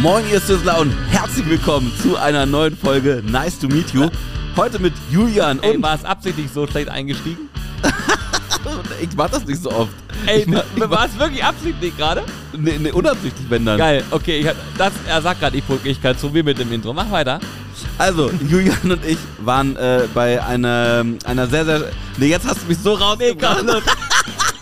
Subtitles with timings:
[0.00, 4.08] Moin ihr Sizzler und herzlich willkommen zu einer neuen Folge Nice to Meet You.
[4.56, 7.50] Heute mit Julian Ey, und war es absichtlich so schlecht eingestiegen?
[9.02, 9.92] ich mach das nicht so oft.
[10.26, 12.22] Ey, war es wirklich absichtlich gerade?
[12.56, 13.76] nee, nee, unabsichtlich, wenn dann.
[13.76, 14.46] Geil, okay, ich,
[14.78, 16.94] das, er sagt gerade, ich ich kann zu wie mit dem Intro.
[16.94, 17.38] Mach weiter.
[17.98, 21.84] Also, Julian und ich waren äh, bei einer, einer sehr, sehr.
[22.16, 23.64] Nee, jetzt hast du mich so rausgebracht.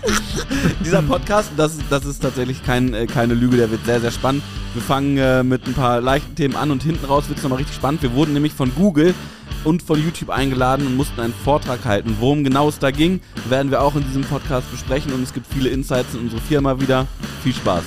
[0.84, 4.10] Dieser Podcast, das, ist- das ist tatsächlich kein, äh, keine Lüge, der wird sehr, sehr
[4.10, 4.42] spannend.
[4.74, 7.58] Wir fangen äh, mit ein paar leichten Themen an und hinten raus wird es nochmal
[7.58, 8.02] richtig spannend.
[8.02, 9.14] Wir wurden nämlich von Google
[9.64, 12.16] und von YouTube eingeladen und mussten einen Vortrag halten.
[12.20, 15.46] Worum genau es da ging, werden wir auch in diesem Podcast besprechen und es gibt
[15.46, 17.06] viele Insights in unsere Firma wieder.
[17.42, 17.84] Viel Spaß.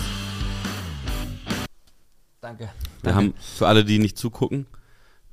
[2.41, 2.69] Danke.
[3.01, 4.65] Wir haben, für alle, die nicht zugucken,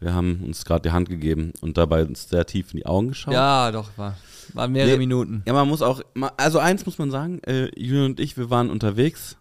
[0.01, 3.09] wir haben uns gerade die Hand gegeben und dabei uns sehr tief in die Augen
[3.09, 3.35] geschaut.
[3.35, 4.17] Ja, doch, war,
[4.55, 4.99] waren mehrere Nee.
[4.99, 5.43] Minuten.
[5.47, 6.01] Ja, man muss auch,
[6.37, 9.37] also eins muss man sagen, äh, Julian und ich, wir waren unterwegs.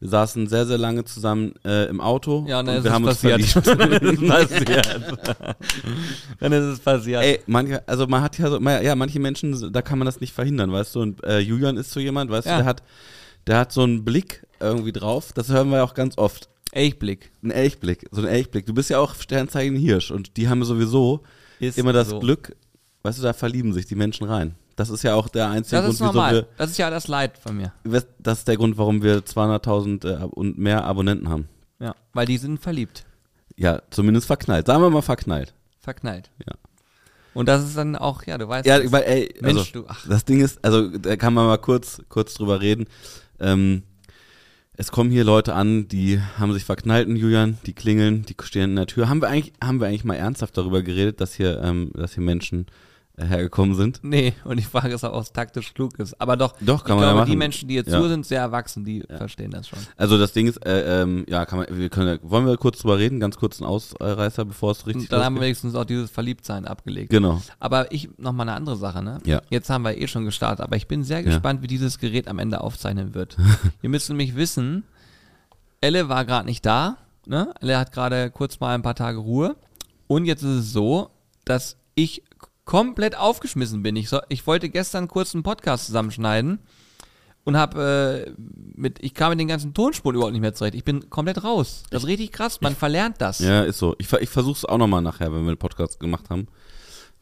[0.00, 2.44] Wir saßen sehr, sehr lange zusammen äh, im Auto.
[2.48, 3.40] Ja, und dann und ist wir es haben uns passiert.
[4.02, 5.46] es passiert.
[6.40, 7.22] Dann ist es passiert.
[7.22, 10.32] Ey, manche, also man hat ja so, ja, manche Menschen, da kann man das nicht
[10.32, 11.00] verhindern, weißt du.
[11.00, 12.52] Und äh, Julian ist so jemand, weißt Ja.
[12.58, 12.82] du, der hat,
[13.46, 15.32] der hat so einen Blick irgendwie drauf.
[15.32, 16.48] Das hören wir ja auch ganz oft.
[16.70, 17.32] Elchblick.
[17.42, 18.66] Ein Elchblick, so ein Elchblick.
[18.66, 21.22] Du bist ja auch Sternzeichen Hirsch und die haben sowieso
[21.60, 22.20] Ist immer das so.
[22.20, 22.54] Glück,
[23.02, 24.54] weißt du, da verlieben sich die Menschen rein.
[24.76, 26.46] Das ist ja auch der einzige Das Grund, wieso wir normal.
[26.56, 27.72] Das ist ja das Leid von mir.
[28.20, 31.48] Das ist der Grund, warum wir 200.000 äh, und mehr Abonnenten haben.
[31.80, 33.04] Ja, weil die sind verliebt.
[33.56, 34.66] Ja, zumindest verknallt.
[34.66, 35.52] Sagen wir mal verknallt.
[35.80, 36.30] Verknallt.
[36.46, 36.54] Ja.
[37.34, 38.66] Und das ist dann auch, ja, du weißt.
[38.66, 38.92] Ja, das.
[38.92, 40.06] weil, ey, also, Mensch, du, ach.
[40.08, 42.86] das Ding ist, also da kann man mal kurz, kurz drüber reden.
[43.40, 43.82] Ähm,
[44.80, 48.70] es kommen hier Leute an, die haben sich verknallt in Julian, die klingeln, die stehen
[48.70, 49.08] in der Tür.
[49.08, 52.22] Haben wir eigentlich, haben wir eigentlich mal ernsthaft darüber geredet, dass hier, ähm, dass hier
[52.22, 52.66] Menschen
[53.18, 54.00] hergekommen sind?
[54.02, 56.20] Nee, und ich frage es auch, ob es taktisch klug ist.
[56.20, 57.38] Aber doch, Doch, kann ich man ja glaube, die machen.
[57.38, 58.00] Menschen, die jetzt Ja.
[58.00, 59.78] zu sind, sehr erwachsen, die verstehen das schon.
[59.96, 62.78] Also das Ding ist, äh, ähm, ja, kann man, wir können, ja- wollen wir kurz
[62.78, 65.44] drüber reden, ganz kurz einen Ausreißer, bevor es richtig Und dann haben wir losgeht?
[65.64, 67.10] wenigstens auch dieses Verliebtsein abgelegt.
[67.10, 67.42] Genau.
[67.60, 69.18] Aber ich, nochmal eine andere Sache, ne?
[69.26, 69.42] Ja.
[69.50, 72.38] Jetzt haben wir eh schon gestartet, aber ich bin sehr gespannt, wie dieses Gerät am
[72.38, 73.36] Ende aufzeichnen wird.
[73.82, 74.84] Ihr müsst nämlich wissen,
[75.80, 77.52] Elle war gerade nicht da, ne?
[77.60, 79.56] Elle hat gerade kurz mal ein paar Tage Ruhe.
[80.06, 81.10] Und jetzt ist es so,
[81.44, 82.22] dass ich
[82.68, 83.96] komplett aufgeschmissen bin.
[83.96, 86.58] Ich, so, ich wollte gestern kurz einen Podcast zusammenschneiden
[87.44, 88.30] und habe äh,
[88.74, 90.74] mit, ich kam mit den ganzen Tonspuren überhaupt nicht mehr zurecht.
[90.74, 91.84] Ich bin komplett raus.
[91.88, 92.60] Das ist richtig krass.
[92.60, 93.38] Man verlernt das.
[93.38, 93.96] Ja, ist so.
[93.96, 96.46] Ich, ich versuche es auch nochmal nachher, wenn wir den Podcast gemacht haben.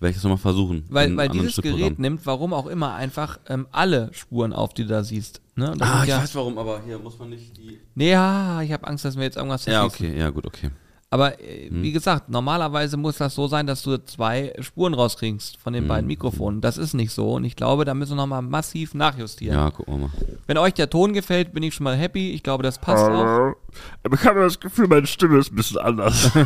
[0.00, 0.84] Werde ich es nochmal versuchen.
[0.88, 1.62] Weil, weil dieses.
[1.62, 5.42] Gerät nimmt, warum auch immer, einfach ähm, alle Spuren auf, die du da siehst.
[5.54, 5.76] Ne?
[5.78, 7.78] Ah, ich ja, weiß warum, aber hier muss man nicht die.
[7.94, 10.72] Nee, ja, ich habe Angst, dass wir jetzt irgendwas Ja, okay, ja, gut, okay.
[11.08, 15.72] Aber äh, wie gesagt, normalerweise muss das so sein, dass du zwei Spuren rauskriegst von
[15.72, 15.88] den Mhm.
[15.88, 16.60] beiden Mikrofonen.
[16.60, 19.56] Das ist nicht so und ich glaube, da müssen wir nochmal massiv nachjustieren.
[19.56, 20.10] Ja, gucken wir mal.
[20.48, 22.32] Wenn euch der Ton gefällt, bin ich schon mal happy.
[22.32, 23.54] Ich glaube, das passt auch.
[24.02, 26.30] Aber ich habe das Gefühl, meine Stimme ist ein bisschen anders.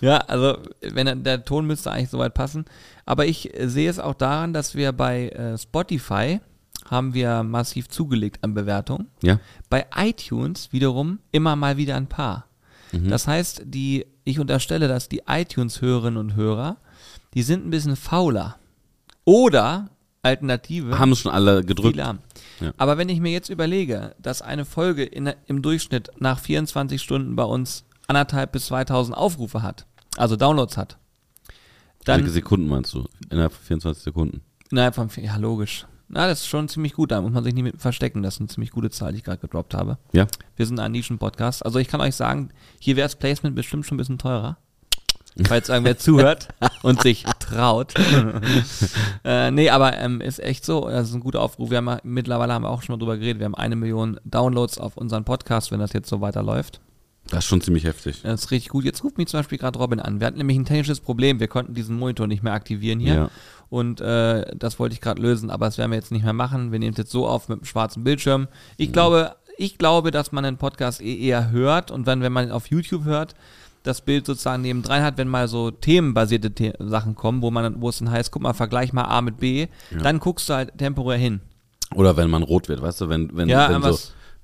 [0.00, 2.64] Ja, also wenn er- der Ton müsste eigentlich soweit passen.
[3.06, 6.40] Aber ich äh, sehe es auch daran, dass wir bei äh, Spotify
[6.90, 9.08] haben wir massiv zugelegt an Bewertungen.
[9.22, 9.40] Ja?
[9.68, 12.44] Bei iTunes wiederum immer mal wieder ein paar.
[12.92, 16.76] Das heißt, die, ich unterstelle, dass die iTunes-Hörerinnen und Hörer,
[17.34, 18.56] die sind ein bisschen fauler.
[19.24, 19.90] Oder
[20.22, 20.98] Alternative.
[20.98, 21.96] Haben es schon alle gedrückt.
[21.96, 22.72] Ja.
[22.76, 27.36] Aber wenn ich mir jetzt überlege, dass eine Folge in, im Durchschnitt nach 24 Stunden
[27.36, 30.98] bei uns anderthalb bis 2000 Aufrufe hat, also Downloads hat,
[32.04, 33.04] dann Sekunden meinst du?
[33.30, 34.40] Innerhalb von 24 Sekunden.
[34.70, 35.86] innerhalb von, vier- ja logisch.
[36.08, 38.40] Na, das ist schon ziemlich gut, da muss man sich nicht mit verstecken, das ist
[38.40, 39.98] eine ziemlich gute Zahl, die ich gerade gedroppt habe.
[40.12, 40.26] Ja?
[40.56, 41.64] Wir sind ein Nischen-Podcast.
[41.64, 42.48] Also ich kann euch sagen,
[42.78, 44.56] hier wäre das Placement bestimmt schon ein bisschen teurer.
[45.46, 46.48] Falls irgendwer zuhört
[46.82, 47.94] und sich traut.
[49.24, 50.88] äh, nee, aber ähm, ist echt so.
[50.88, 51.70] Das ist ein guter Aufruf.
[51.70, 53.38] Wir haben ja- mittlerweile haben wir auch schon mal drüber geredet.
[53.38, 56.80] Wir haben eine Million Downloads auf unseren Podcast, wenn das jetzt so weiterläuft.
[57.30, 58.22] Das ist schon ziemlich heftig.
[58.22, 58.84] Das ist richtig gut.
[58.84, 60.18] Jetzt ruft mich zum Beispiel gerade Robin an.
[60.18, 61.38] Wir hatten nämlich ein technisches Problem.
[61.40, 63.14] Wir konnten diesen Monitor nicht mehr aktivieren hier.
[63.14, 63.30] Ja.
[63.70, 66.72] Und äh, das wollte ich gerade lösen, aber das werden wir jetzt nicht mehr machen.
[66.72, 68.48] Wir nehmen es jetzt so auf mit einem schwarzen Bildschirm.
[68.78, 72.46] Ich glaube, ich glaube, dass man einen Podcast eh eher hört und wenn, wenn man
[72.46, 73.34] ihn auf YouTube hört,
[73.82, 77.82] das Bild sozusagen nebendran hat, wenn mal so themenbasierte The Sachen kommen, wo man dann-
[77.82, 79.66] wo es dann heißt, guck mal, vergleich mal A mit B,
[80.02, 81.40] dann guckst du halt temporär hin.
[81.94, 83.98] Oder wenn man rot wird, weißt du, wenn, wenn, Ja, wenn, so,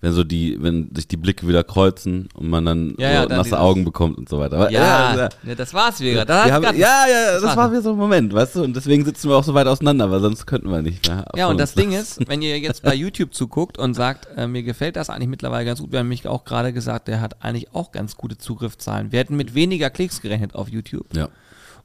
[0.05, 3.27] wenn so die, wenn sich die Blicke wieder kreuzen und man dann Ja, so ja,
[3.27, 4.57] dann nasse Augen bekommt und so weiter.
[4.57, 6.25] Aber, Ja, ja, ja, das war's wieder.
[6.27, 8.65] Das wir haben, grad- ja, ja, das, war- war wieder so ein Moment, weißt du,
[8.65, 11.25] und deswegen sitzen wir auch so weit auseinander, weil sonst könnten wir nicht mehr.
[11.35, 11.75] Ja, und das.
[11.75, 15.29] Ding ist, wenn ihr jetzt bei YouTube zuguckt und sagt, äh, mir gefällt das eigentlich
[15.29, 18.37] mittlerweile ganz gut, wir haben mich auch gerade gesagt, der hat eigentlich auch ganz gute
[18.39, 19.11] Zugriffszahlen.
[19.11, 21.07] Wir hätten mit weniger Klicks gerechnet auf YouTube.
[21.17, 21.29] Ja.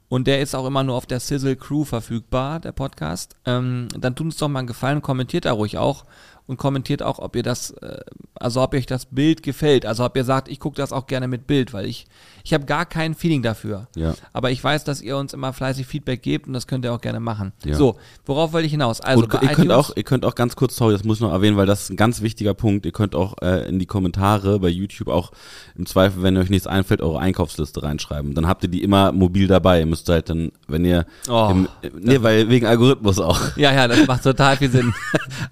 [0.08, 3.36] Und der ist auch immer nur auf der Sizzle Crew verfügbar, der Podcast.
[3.46, 6.04] Ähm, dann tut uns doch mal einen Gefallen, kommentiert da ruhig auch
[6.50, 8.00] und kommentiert auch, ob ihr das äh,
[8.34, 9.86] Also ob euch das Bild gefällt.
[9.86, 12.06] Also ob ihr sagt, ich gucke das auch gerne mit Bild, weil ich,
[12.50, 13.86] ich habe gar kein Feeling dafür.
[13.94, 14.14] Ja.
[14.32, 17.00] Aber ich weiß, dass ihr uns immer fleißig Feedback gebt und das könnt ihr auch
[17.00, 17.52] gerne machen.
[17.64, 17.76] Ja.
[17.76, 19.00] So, worauf wollte ich hinaus?
[19.00, 21.32] Also und ihr könnt auch, ihr könnt auch ganz kurz, sorry, das muss ich noch
[21.32, 22.86] erwähnen, weil das ist ein ganz wichtiger Punkt.
[22.86, 25.30] Ihr könnt auch äh, in die Kommentare bei YouTube auch
[25.76, 28.34] im Zweifel, wenn euch nichts einfällt, eure Einkaufsliste reinschreiben.
[28.34, 29.78] Dann habt ihr die immer mobil dabei.
[29.78, 31.48] Ihr müsst halt dann, wenn ihr, Oh.
[31.52, 31.68] im,
[32.00, 33.56] nee, weil wegen Algorithmus auch.
[33.56, 34.92] Ja, ja, das macht total viel Sinn.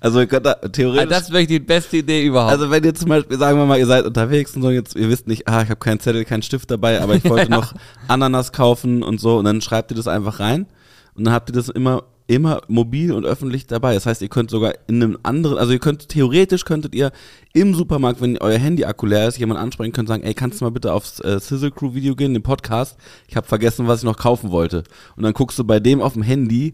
[0.00, 1.00] Also ihr könnt da theoretisch.
[1.00, 2.52] Also das ist wirklich die beste Idee überhaupt.
[2.52, 5.08] Also wenn ihr zum Beispiel, sagen wir mal, ihr seid unterwegs und so, jetzt, ihr
[5.08, 7.74] wisst nicht, ah, ich habe keinen Zettel, keinen Stift dabei, aber ich wollte noch
[8.08, 10.66] Ananas kaufen und so, und dann schreibt ihr das einfach rein
[11.14, 13.94] und dann habt ihr das immer, immer mobil und öffentlich dabei.
[13.94, 17.12] Das heißt, ihr könnt sogar in einem anderen, also ihr könnt, theoretisch könntet ihr
[17.52, 20.70] im Supermarkt, wenn euer Handy-Akku leer ist, jemand ansprechen könnt sagen, ey, kannst du mal
[20.70, 22.96] bitte aufs äh, Sizzle Crew Video gehen, den Podcast?
[23.26, 24.84] Ich habe vergessen, was ich noch kaufen wollte.
[25.16, 26.72] Und dann guckst du bei dem auf dem Handy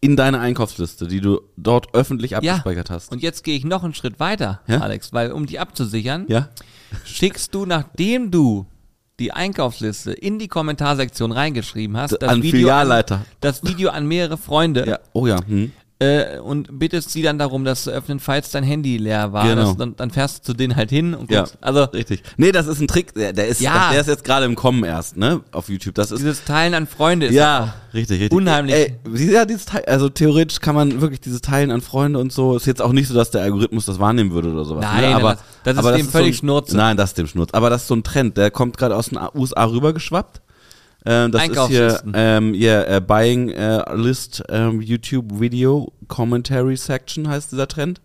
[0.00, 3.10] in deine Einkaufsliste, die du dort öffentlich abgespeichert hast.
[3.12, 4.78] Und jetzt gehe ich noch einen Schritt weiter, Ja?
[4.78, 6.48] Alex, weil um die abzusichern, ja?
[7.04, 8.66] schickst du, nachdem du
[9.18, 13.16] die Einkaufsliste in die Kommentarsektion reingeschrieben hast, das An Video Filialleiter.
[13.16, 15.38] An, das Video an mehrere Freunde Ja, oh ja.
[15.44, 15.72] Hm.
[15.98, 19.48] äh, und bittest sie dann darum, das zu öffnen, falls dein Handy leer war.
[19.48, 19.64] Genau.
[19.64, 21.46] Das, dann, dann fährst du zu denen halt hin und Ja.
[21.60, 22.22] Also richtig.
[22.36, 23.90] Nee, das ist ein Trick, der, der ist, Ja.
[23.90, 25.96] der ist jetzt gerade im Kommen erst, ne, auf YouTube.
[25.96, 28.36] Das ist, dieses Teilen an Freunde ist ja, richtig, richtig.
[28.36, 28.74] unheimlich.
[28.76, 28.94] Ey,
[29.32, 32.66] ja, dieses Teil, also theoretisch kann man wirklich dieses Teilen an Freunde und so, ist
[32.66, 34.84] jetzt auch nicht so, dass der Algorithmus das wahrnehmen würde oder sowas.
[34.84, 35.16] Nein, ne?
[35.16, 35.38] aber,
[35.76, 36.76] das- das ist aber dem völlig so ein, Schnurze.
[36.76, 37.50] Nein, das ist dem Schnurz.
[37.52, 40.40] Aber das ist so ein Trend, der kommt gerade aus den USA rübergeschwappt.
[41.06, 47.28] Ähm, das ist hier, ähm, yeah, äh, Buying äh, List ähm, YouTube Video Commentary Section
[47.28, 48.00] heißt dieser Trend.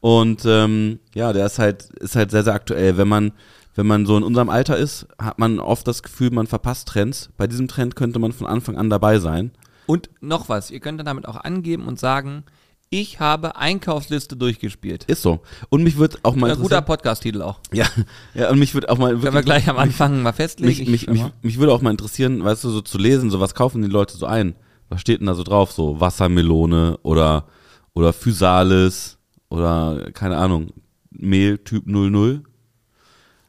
[0.00, 2.96] Und ähm, ja, der ist halt, ist halt sehr, sehr aktuell.
[2.96, 3.32] Wenn man,
[3.74, 7.30] wenn man so in unserem Alter ist, hat man oft das Gefühl, man verpasst Trends.
[7.36, 9.50] Bei diesem Trend könnte man von Anfang an dabei sein.
[9.86, 12.44] Und noch was, ihr könnt dann damit auch angeben und sagen,
[12.90, 15.04] ich habe Einkaufsliste durchgespielt.
[15.04, 15.40] Ist so.
[15.70, 16.82] Und mich wird auch mal Ein guter.
[16.82, 17.58] Podcast-Titel auch.
[17.72, 17.86] Ja,
[18.34, 20.68] ja, und mich wird auch mal Können wir wirklich, gleich am Anfang mal festlegen.
[20.68, 23.40] mich, mich, Ich- mich, mich würde auch mal interessieren, weißt du, so zu lesen, so
[23.40, 24.54] was kaufen die Leute so ein?
[24.88, 25.72] Was steht denn da so drauf?
[25.72, 27.46] So Wassermelone oder,
[27.94, 29.18] oder Physalis
[29.50, 30.70] oder keine Ahnung,
[31.10, 32.42] Mehl Typ 00.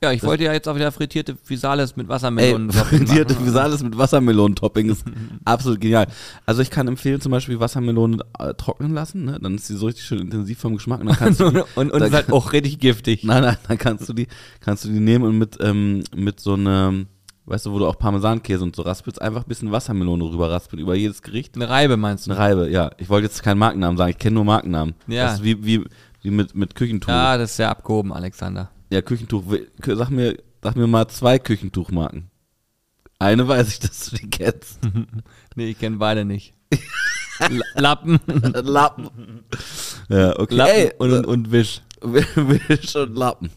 [0.01, 2.71] ja, ich wollte ja jetzt auch wieder frittierte Physalis mit Ey, Wassermelonen.
[2.71, 5.03] frittierte Physalis mit Wassermelonentopping ist
[5.45, 6.07] absolut genial.
[6.45, 9.39] Also ich kann empfehlen, zum Beispiel Wassermelonen äh, trocknen lassen, ne?
[9.41, 11.45] dann ist sie so richtig schön intensiv vom Geschmack und dann kannst du
[11.75, 13.23] und und da- ist halt auch richtig giftig.
[13.23, 14.27] Nein, nein, dann kannst du die,
[14.59, 17.07] kannst du die nehmen und mit, ähm, mit so einem,
[17.45, 20.81] weißt du, wo du auch Parmesankäse und so raspelst, einfach ein bisschen Wassermelone rüber raspeln
[20.81, 21.55] über jedes Gericht.
[21.55, 22.31] Eine Reibe meinst du?
[22.31, 22.91] Eine Reibe, ja.
[22.97, 24.93] Ich wollte jetzt keinen Markennamen sagen, ich kenne nur Markennamen.
[25.07, 25.23] Ja.
[25.25, 25.83] Das ist wie, wie,
[26.21, 27.07] wie mit, mit Küchentuch.
[27.09, 28.69] Ja, Ja, das ist sehr abgehoben, Alexander.
[29.01, 29.43] Küchentuch.
[29.85, 32.29] Sag mir, sag mir mal zwei Küchentuchmarken.
[33.19, 34.79] Eine weiß ich, dass du die kennst.
[35.55, 36.53] Nee, ich kenne beide nicht.
[37.75, 38.19] Lappen,
[38.63, 39.09] Lappen.
[40.07, 40.53] Ja, okay.
[40.55, 41.81] Lappen Ey, und, und Wisch.
[42.01, 43.49] Wisch und Lappen.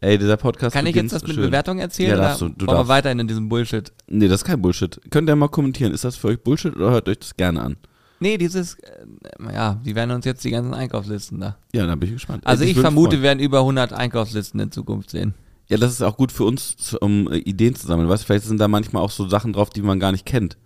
[0.00, 1.46] Ey, dieser Podcast Kann ich jetzt das mit schön.
[1.46, 2.10] Bewertung erzählen?
[2.10, 2.48] Ja, oder darfst du.
[2.50, 2.88] Du darfst.
[2.88, 3.92] weiterhin in diesem Bullshit?
[4.06, 5.00] Nee, das ist kein Bullshit.
[5.10, 7.76] Könnt ihr mal kommentieren, ist das für euch Bullshit oder hört euch das gerne an?
[8.18, 9.06] Nee, dieses, äh,
[9.52, 11.56] ja, die werden uns jetzt die ganzen Einkaufslisten da.
[11.72, 12.46] Ja, dann bin ich gespannt.
[12.46, 15.34] Also ich mich vermute, wir werden über 100 Einkaufslisten in Zukunft sehen.
[15.68, 18.08] Ja, das ist auch gut für uns, um äh, Ideen zu sammeln.
[18.08, 20.56] Weißt du, vielleicht sind da manchmal auch so Sachen drauf, die man gar nicht kennt.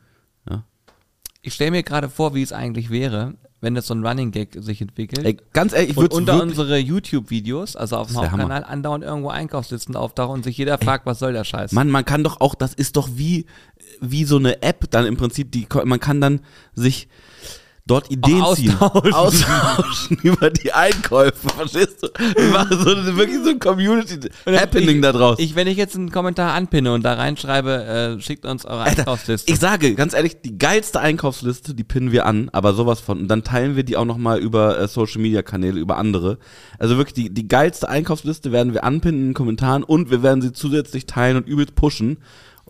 [1.43, 4.57] Ich stelle mir gerade vor, wie es eigentlich wäre, wenn das so ein Running Gag
[4.61, 5.25] sich entwickelt.
[5.25, 8.17] Ey, ganz ehrlich, ich und würde unter unsere YouTube-Videos, also auf dem.
[8.17, 11.73] Hauptkanal, andauernd irgendwo Einkaufslisten auftauchen und sich jeder fragt, was soll der Scheiß?
[11.73, 13.47] Mann, man kann doch auch, das ist doch wie,
[14.01, 16.41] wie so eine App dann im Prinzip, die, man kann dann
[16.75, 17.09] sich
[17.91, 18.77] dort Ideen Auch ziehen.
[18.79, 19.15] austauschen.
[19.15, 22.09] Austauschen über die Einkäufe, verstehst du?
[22.37, 25.39] Wir machen so wirklich so ein Community-Happening da draus.
[25.39, 29.01] Ich, wenn ich jetzt einen Kommentar anpinne und da reinschreibe, äh, schickt uns eure Alter,
[29.01, 29.51] Einkaufsliste.
[29.53, 33.19] Ich sage, ganz ehrlich, die geilste Einkaufsliste, die pinnen wir an, aber sowas von.
[33.21, 36.39] Und dann teilen wir die auch nochmal über äh, Social Media Kanäle, über andere.
[36.79, 40.43] Also wirklich, die, die geilste Einkaufsliste werden wir anpinnen in den Kommentaren und wir werden
[40.43, 42.19] sie zusätzlich teilen und übelst pushen.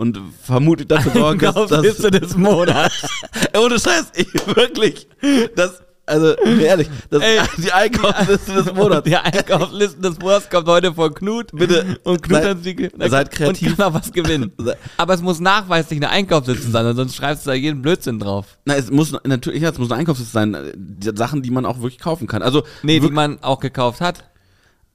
[0.00, 3.07] Und vermutlich dafür sorgen, dass, dass Einkaufsliste des Monats.
[3.62, 5.07] ohne Scheiß, ich wirklich,
[5.54, 9.04] das, also ehrlich, das Ey, die Einkaufsliste des Monats.
[9.04, 11.49] Die Einkaufslisten des Monats kommt heute von Knut.
[11.52, 13.69] Bitte, Und Knut seid- hat sie seid kreativ.
[13.69, 14.52] Und kann auch was gewinnen.
[14.97, 18.47] Aber es muss nachweislich eine Einkaufsliste sein, sonst schreibst du da jeden Blödsinn drauf.
[18.64, 21.66] Na, es muss natürlich, ja, es muss eine Einkaufsliste sein, äh, die Sachen, die man
[21.66, 22.40] auch wirklich kaufen kann.
[22.40, 24.25] Also Nee, die man auch gekauft hat.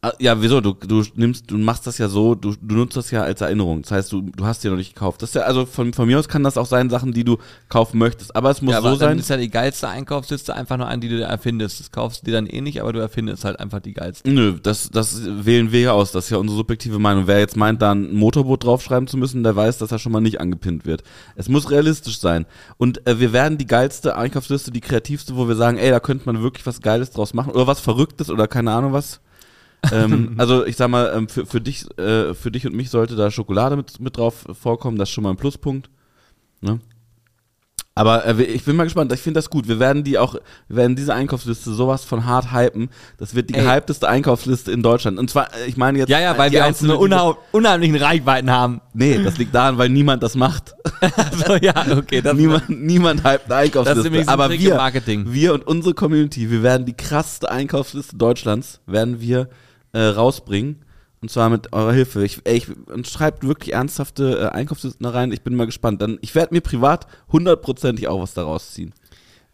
[0.08, 0.62] Ah, Ja, wieso?
[0.62, 3.82] Du, du nimmst, du machst das ja so, du, du nutzt das ja als Erinnerung.
[3.82, 5.22] Das heißt, du, du hast dir noch nicht gekauft.
[5.22, 7.38] Das ist ja, also von, von mir aus kann das auch sein, Sachen, die du
[7.70, 8.36] kaufen möchtest.
[8.36, 9.20] Aber es muss Ja, aber so dann sein.
[9.20, 11.80] ist ja die geilste Einkaufsliste einfach nur an, die du erfindest.
[11.80, 14.30] Das kaufst du dir dann eh nicht, aber du erfindest halt einfach die geilste.
[14.30, 16.12] Nö, das, das wählen wir ja aus.
[16.12, 17.26] Das ist ja unsere subjektive Meinung.
[17.28, 20.22] Wer jetzt meint, da ein Motorboot draufschreiben zu müssen, der weiß, dass er schon mal
[20.22, 21.04] nicht angepinnt wird.
[21.36, 22.46] Es muss realistisch sein.
[22.78, 26.26] Und äh, wir werden die geilste Einkaufsliste, die kreativste, wo wir sagen, ey, da könnte
[26.28, 27.54] man wirklich was Geiles draus machen.
[27.54, 29.20] Oder was Verrücktes oder keine Ahnung was.
[29.92, 33.16] Ähm, also ich sag mal, ähm, für, für, dich, äh, für dich und mich sollte
[33.16, 35.90] da Schokolade mit, mit drauf vorkommen, das ist schon mal ein Pluspunkt.
[36.62, 36.80] Ne?
[37.98, 39.70] Aber äh, ich bin mal gespannt, ich finde das gut.
[39.70, 40.36] Wir werden die auch,
[40.68, 42.90] wir werden diese Einkaufsliste sowas von hart hypen.
[43.18, 43.64] Das wird die Ey.
[43.64, 45.18] gehypteste Einkaufsliste in Deutschland.
[45.18, 46.10] Und zwar, äh, ich meine jetzt.
[46.10, 48.82] Ja, ja, weil wir einzelnen- unhau- unheimlichen Reichweiten haben.
[48.94, 50.74] Nee, das liegt daran, weil niemand das macht.
[51.18, 54.10] Also, ja, okay, das niemand, niemand hypt eine Einkaufsliste.
[54.10, 55.32] Das ist Aber Trick wir, Marketing.
[55.32, 59.48] wir und unsere Community, wir werden die krasseste Einkaufsliste Deutschlands, werden wir
[59.96, 60.84] äh, rausbringen.
[61.22, 62.24] Und zwar mit eurer Hilfe.
[62.24, 65.32] Ich, ey, ich, und schreibt wirklich ernsthafte äh, Einkaufslisten rein.
[65.32, 66.02] Ich bin mal gespannt.
[66.02, 68.94] Dann, ich werde mir privat hundertprozentig auch was daraus ziehen.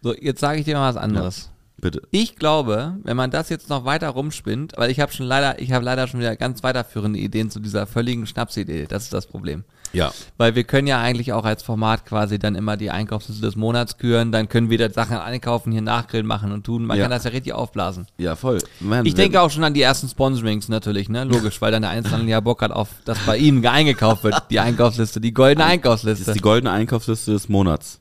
[0.02, 1.52] So, jetzt sage ich dir mal was anderes.
[1.82, 2.02] Bitte.
[2.12, 5.72] Ich glaube, wenn man das jetzt noch weiter rumspinnt, weil ich habe schon leider, ich
[5.72, 8.86] habe leider schon wieder ganz weiterführende Ideen zu dieser völligen Schnapsidee.
[8.88, 9.64] Das ist das Problem.
[9.94, 10.14] Ja.
[10.38, 13.98] Weil wir können ja eigentlich auch als Format quasi dann immer die Einkaufsliste des Monats
[13.98, 16.86] küren, dann können wir da Sachen einkaufen, hier Nachgrillen machen und tun.
[16.86, 17.04] Man Ja.
[17.04, 18.06] kann das ja richtig aufblasen.
[18.18, 18.60] Ja, voll.
[18.80, 21.26] Man, Ich denke auch schon an die ersten Sponsorings natürlich, ne?
[21.26, 24.60] Logisch, weil dann der Einzelne ja Bock hat auf, dass bei Ihnen eingekauft wird, die
[24.62, 26.30] Einkaufsliste, die goldene Das Einkaufsliste.
[26.32, 28.00] ist die goldene Einkaufsliste des Monats.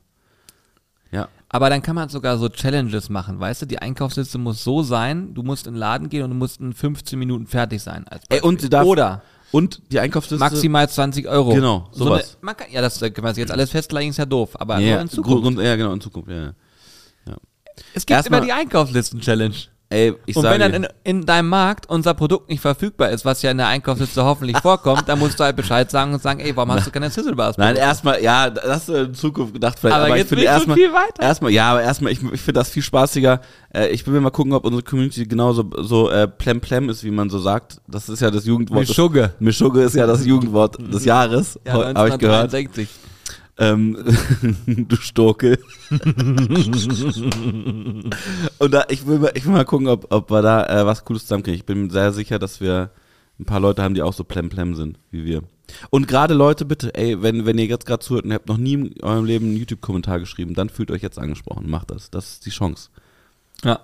[1.52, 3.66] Aber dann kann man sogar so Challenges machen, weißt du?
[3.66, 6.72] Die Einkaufsliste muss so sein, du musst in den Laden gehen und du musst in
[6.72, 8.06] 15 Minuten fertig sein.
[8.08, 10.38] Als Ey, und darf, Oder und die Einkaufsliste.
[10.44, 11.52] maximal 20 Euro.
[11.52, 12.34] Genau, So sowas.
[12.36, 14.50] eine, man kann, ja, das äh, kann man sich jetzt alles festlegen, ist ja doof.
[14.60, 15.42] Aber ja, nur in Zukunft.
[15.42, 16.30] Grund, ja, genau, in Zukunft.
[16.30, 16.36] Ja,
[17.26, 17.36] ja.
[17.94, 19.54] es gibt erstmal- immer die Einkaufslisten-Challenge.
[19.92, 23.42] Ey, ich Und wenn dann in, in deinem Markt unser Produkt nicht verfügbar ist, was
[23.42, 26.54] ja in der Einkaufsliste hoffentlich vorkommt, dann musst du halt Bescheid sagen und sagen, ey,
[26.54, 27.58] warum hast du keine Sizzlebars?
[27.58, 29.96] Nein, erstmal, ja, das hast du in Zukunft gedacht vielleicht.
[29.96, 31.20] Aber Aber, jetzt ich finde erstmal, viel weiter.
[31.20, 33.40] erstmal, ja, aber erstmal, ich, ich finde das viel spaßiger.
[33.74, 37.02] Äh, ich will mir mal gucken, ob unsere Community genauso so äh, plem plem ist,
[37.02, 37.80] wie man so sagt.
[37.88, 38.86] Das ist ja das Jugendwort.
[38.86, 39.32] Mischugge.
[39.40, 42.54] Mischugge ist ja das Jugendwort des Jahres, Ja, habe ich gehört.
[43.60, 43.66] 1963.
[44.66, 45.58] Ähm, du Stokel.
[48.58, 51.04] Und da, ich will mal, ich will mal gucken, ob, ob wir da äh, was
[51.04, 51.58] Cooles zusammenkriegen.
[51.58, 52.90] Ich bin sehr sicher, dass wir
[53.38, 55.42] ein paar Leute haben, die auch so plem-plem sind, wie wir.
[55.90, 58.56] Und gerade Leute, bitte, ey, wenn, wenn ihr jetzt gerade zuhört und ihr habt noch
[58.56, 61.70] nie in eurem Leben einen YouTube-Kommentar geschrieben, dann fühlt euch jetzt angesprochen.
[61.70, 62.10] Macht das.
[62.10, 62.90] Das ist die Chance.
[63.62, 63.80] Ja.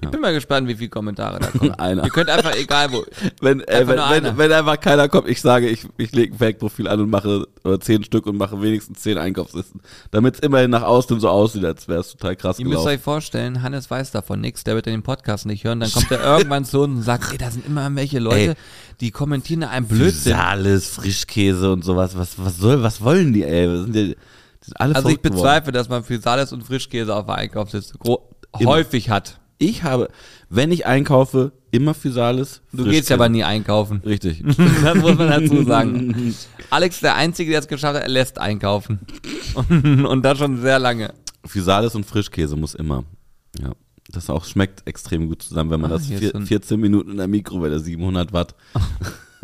[0.00, 1.72] Ich bin mal gespannt, wie viele Kommentare da kommen.
[1.78, 2.04] Einer.
[2.04, 3.04] Ihr könnt einfach, egal wo.
[3.40, 6.38] Wenn, äh, Einfach wenn, wenn, wenn einfach keiner kommt, ich sage, ich, ich lege ein
[6.38, 9.80] Fake-Profil an und mache oder zehn Stück und mache wenigstens zehn Einkaufslisten.
[10.12, 13.00] Damit es immerhin nach außen so aussieht, als wäre es total krass Ihr müsst euch
[13.00, 16.64] vorstellen, Hannes weiß davon nichts, der wird den Podcast nicht hören, dann kommt er irgendwann
[16.64, 18.54] zu uns und sagt, ey, da sind immer welche Leute, Ey.
[19.00, 20.32] die kommentieren da einen Blödsinn.
[20.34, 22.16] Physalis, Frischkäse und sowas.
[22.16, 23.68] Was, was soll, was wollen die, ey?
[23.68, 25.42] Was sind die, die sind alle Also ich verrückt geworden.
[25.42, 27.98] bezweifle, dass man Physalis und Frischkäse auf der Einkaufsliste
[28.64, 29.40] häufig hat.
[29.58, 30.08] Ich habe,
[30.48, 32.62] wenn ich einkaufe, immer Physalis.
[32.72, 34.00] Du gehst ja aber nie einkaufen.
[34.06, 34.42] Richtig.
[34.82, 36.34] das muss man dazu sagen.
[36.70, 39.00] Alex der Einzige, der es geschafft hat, er lässt einkaufen.
[39.54, 41.12] Und, und das schon sehr lange.
[41.44, 43.04] Physalis und Frischkäse muss immer.
[43.60, 43.72] Ja.
[44.10, 47.10] Das auch schmeckt extrem gut zusammen, wenn man Ah, das vier, so ein- 14 Minuten
[47.10, 48.54] in der Mikrowelle 700 Watt.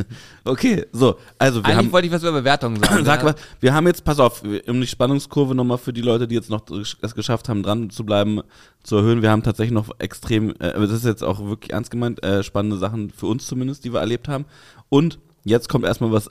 [0.44, 3.04] okay, so, also wir Eigentlich haben wollte ich was über Bewertungen sagen.
[3.04, 6.34] Sag mal, wir haben jetzt, pass auf, um die Spannungskurve nochmal für die Leute, die
[6.34, 8.42] jetzt noch es geschafft haben, dran zu bleiben,
[8.82, 9.22] zu erhöhen.
[9.22, 12.76] Wir haben tatsächlich noch extrem, äh, das ist jetzt auch wirklich ernst gemeint, äh, spannende
[12.76, 14.44] Sachen für uns zumindest, die wir erlebt haben.
[14.88, 16.30] Und jetzt kommt erstmal was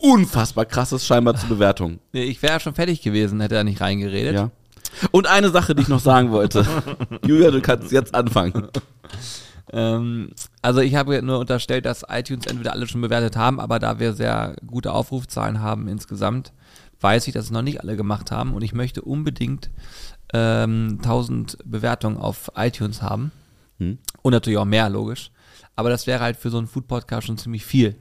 [0.00, 1.98] unfassbar krasses scheinbar zur Bewertung.
[2.12, 4.34] Ich wäre ja schon fertig gewesen, hätte er nicht reingeredet.
[4.34, 4.50] Ja.
[5.10, 6.66] Und eine Sache, die ich noch sagen wollte.
[7.26, 8.68] Julia, du kannst jetzt anfangen.
[9.72, 10.30] Ähm,
[10.62, 14.12] also ich habe nur unterstellt, dass iTunes entweder alle schon bewertet haben, aber da wir
[14.12, 16.52] sehr gute Aufrufzahlen haben insgesamt,
[17.00, 19.70] weiß ich, dass es noch nicht alle gemacht haben und ich möchte unbedingt
[20.32, 23.32] ähm, 1000 Bewertungen auf iTunes haben.
[23.78, 23.98] Hm.
[24.22, 25.30] Und natürlich auch mehr, logisch.
[25.74, 27.96] Aber das wäre halt für so einen Food-Podcast schon ziemlich viel.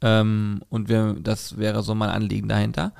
[0.00, 2.92] Ähm, und wir, das wäre so mein Anliegen dahinter.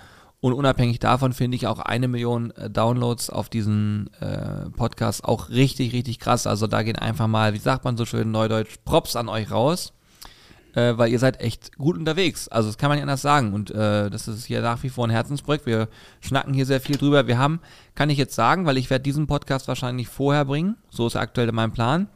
[0.47, 5.51] Und unabhängig davon finde ich auch eine Million äh, Downloads auf diesen äh, Podcast auch
[5.51, 6.47] richtig, richtig krass.
[6.47, 9.93] Also da gehen einfach mal, wie sagt man so schön neudeutsch, Props an euch raus,
[10.77, 12.47] äh, weil ihr seid echt gut unterwegs.
[12.47, 13.55] Also das kann man nicht anders sagen.
[13.55, 15.67] Und äh, das ist hier nach wie vor ein Herzensprojekt.
[15.67, 15.89] Wir
[16.21, 17.27] schnacken hier sehr viel drüber.
[17.27, 17.59] Wir haben,
[17.97, 20.77] kann ich jetzt sagen, weil ich werde diesen Podcast wahrscheinlich vorher bringen.
[20.91, 22.07] So ist aktuell mein Plan.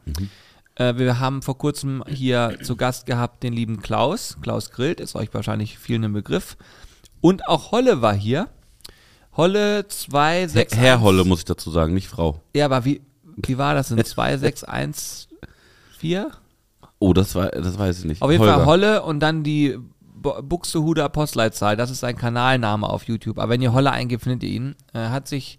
[0.75, 4.37] Äh, wir haben vor kurzem hier zu Gast gehabt den lieben Klaus.
[4.41, 6.55] Klaus Grillt ist euch wahrscheinlich vielen ein Begriff.
[7.21, 8.49] Und auch Holle war hier.
[9.37, 10.77] Holle 261.
[10.77, 12.41] Herr Holle, muss ich dazu sagen, nicht Frau.
[12.55, 14.03] Ja, aber wie, wie war das denn?
[14.03, 15.27] 2614?
[17.03, 18.21] Oh, das war, das weiß ich nicht.
[18.21, 18.57] Auf jeden Holger.
[18.57, 21.75] Fall Holle und dann die Bu- Buxtehuder Postleitzahl.
[21.75, 23.39] Das ist sein Kanalname auf YouTube.
[23.39, 24.75] Aber wenn ihr Holle eingebt, findet ihr ihn.
[24.93, 25.57] Er hat sich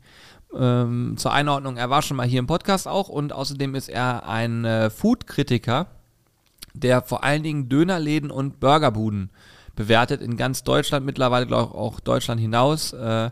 [0.57, 4.29] ähm, zur Einordnung, er war schon mal hier im Podcast auch und außerdem ist er
[4.29, 5.89] ein äh, Food-Kritiker,
[6.75, 9.31] der vor allen Dingen Dönerläden und Burgerbuden
[9.77, 12.93] bewertet in ganz Deutschland, mittlerweile glaube ich auch Deutschland hinaus.
[12.93, 13.31] Äh,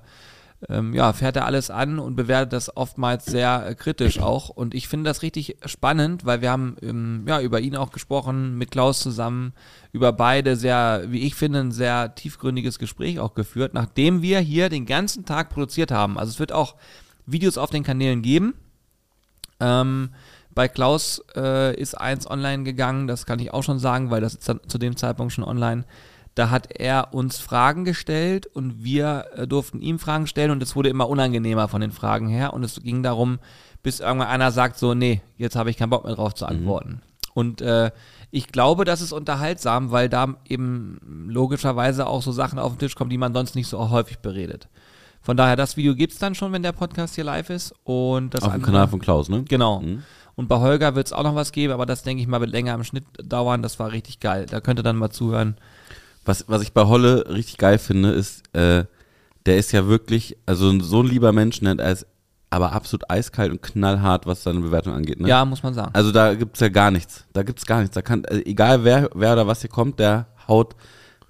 [0.68, 4.50] ähm, ja, fährt er alles an und bewertet das oftmals sehr äh, kritisch auch.
[4.50, 8.58] Und ich finde das richtig spannend, weil wir haben ähm, ja über ihn auch gesprochen,
[8.58, 9.54] mit Klaus zusammen,
[9.92, 14.68] über beide sehr, wie ich finde, ein sehr tiefgründiges Gespräch auch geführt, nachdem wir hier
[14.68, 16.18] den ganzen Tag produziert haben.
[16.18, 16.74] Also es wird auch
[17.24, 18.54] Videos auf den Kanälen geben.
[19.60, 20.10] Ähm,
[20.54, 24.34] bei Klaus äh, ist eins online gegangen, das kann ich auch schon sagen, weil das
[24.34, 25.84] ist zu dem Zeitpunkt schon online.
[26.40, 30.74] Da hat er uns Fragen gestellt und wir äh, durften ihm Fragen stellen und es
[30.74, 33.40] wurde immer unangenehmer von den Fragen her und es ging darum,
[33.82, 36.50] bis irgendwann einer sagt so, nee, jetzt habe ich keinen Bock mehr drauf zu mhm.
[36.50, 36.88] antworten.
[36.88, 37.00] Mhm.
[37.34, 37.90] Und äh,
[38.30, 42.94] ich glaube, das ist unterhaltsam, weil da eben logischerweise auch so Sachen auf den Tisch
[42.94, 44.68] kommen, die man sonst nicht so häufig beredet.
[45.20, 47.74] Von daher, das Video gibt es dann schon, wenn der Podcast hier live ist.
[47.84, 49.44] Und das auf dem Kanal von Klaus, ne?
[49.46, 49.80] Genau.
[49.80, 50.04] Mhm.
[50.36, 52.50] Und bei Holger wird es auch noch was geben, aber das denke ich mal wird
[52.50, 53.60] länger im Schnitt dauern.
[53.60, 54.46] Das war richtig geil.
[54.48, 55.58] Da könnt ihr dann mal zuhören.
[56.24, 58.84] Was, was ich bei Holle richtig geil finde, ist, äh,
[59.46, 62.06] der ist ja wirklich, also so ein lieber Mensch, ne, er ist
[62.50, 65.20] aber absolut eiskalt und knallhart, was seine Bewertung angeht.
[65.20, 65.28] Ne?
[65.28, 65.90] Ja, muss man sagen.
[65.94, 67.24] Also da gibt es ja gar nichts.
[67.32, 67.94] Da gibt es gar nichts.
[67.94, 70.74] Da kann, also egal wer, wer oder was hier kommt, der haut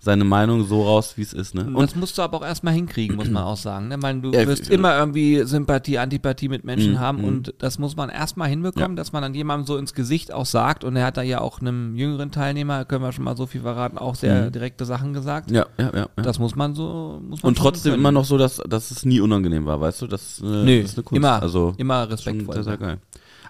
[0.03, 1.55] seine Meinung so raus, wie es ist.
[1.55, 1.65] Ne?
[1.67, 3.89] Und das musst du aber auch erstmal hinkriegen, muss man auch sagen.
[3.89, 3.99] Ne?
[3.99, 7.25] Meine, du ja, wirst ich, immer irgendwie Sympathie, Antipathie mit Menschen mm, haben mm.
[7.25, 8.97] und das muss man erstmal hinbekommen, ja.
[8.97, 11.61] dass man dann jemandem so ins Gesicht auch sagt und er hat da ja auch
[11.61, 14.53] einem jüngeren Teilnehmer, können wir schon mal so viel verraten, auch sehr mm.
[14.53, 15.51] direkte Sachen gesagt.
[15.51, 16.23] Ja, ja, ja, ja.
[16.23, 19.21] Das muss man so, muss man Und trotzdem immer noch so, dass, dass es nie
[19.21, 20.07] unangenehm war, weißt du?
[20.07, 21.19] Das, äh, Nö, das ist eine Kunst.
[21.19, 22.55] Immer, also, immer respektvoll.
[22.55, 22.99] Sehr, sehr geil.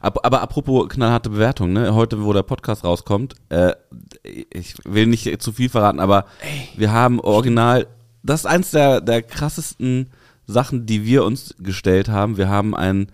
[0.00, 1.95] Aber apropos knallharte Bewertung, ne?
[1.95, 3.75] Heute, wo der Podcast rauskommt, äh,
[4.23, 7.87] ich will nicht zu viel verraten, aber Ey, wir haben original,
[8.23, 10.11] das ist eins der, der krassesten
[10.47, 12.38] Sachen, die wir uns gestellt haben.
[12.38, 13.12] Wir haben ein,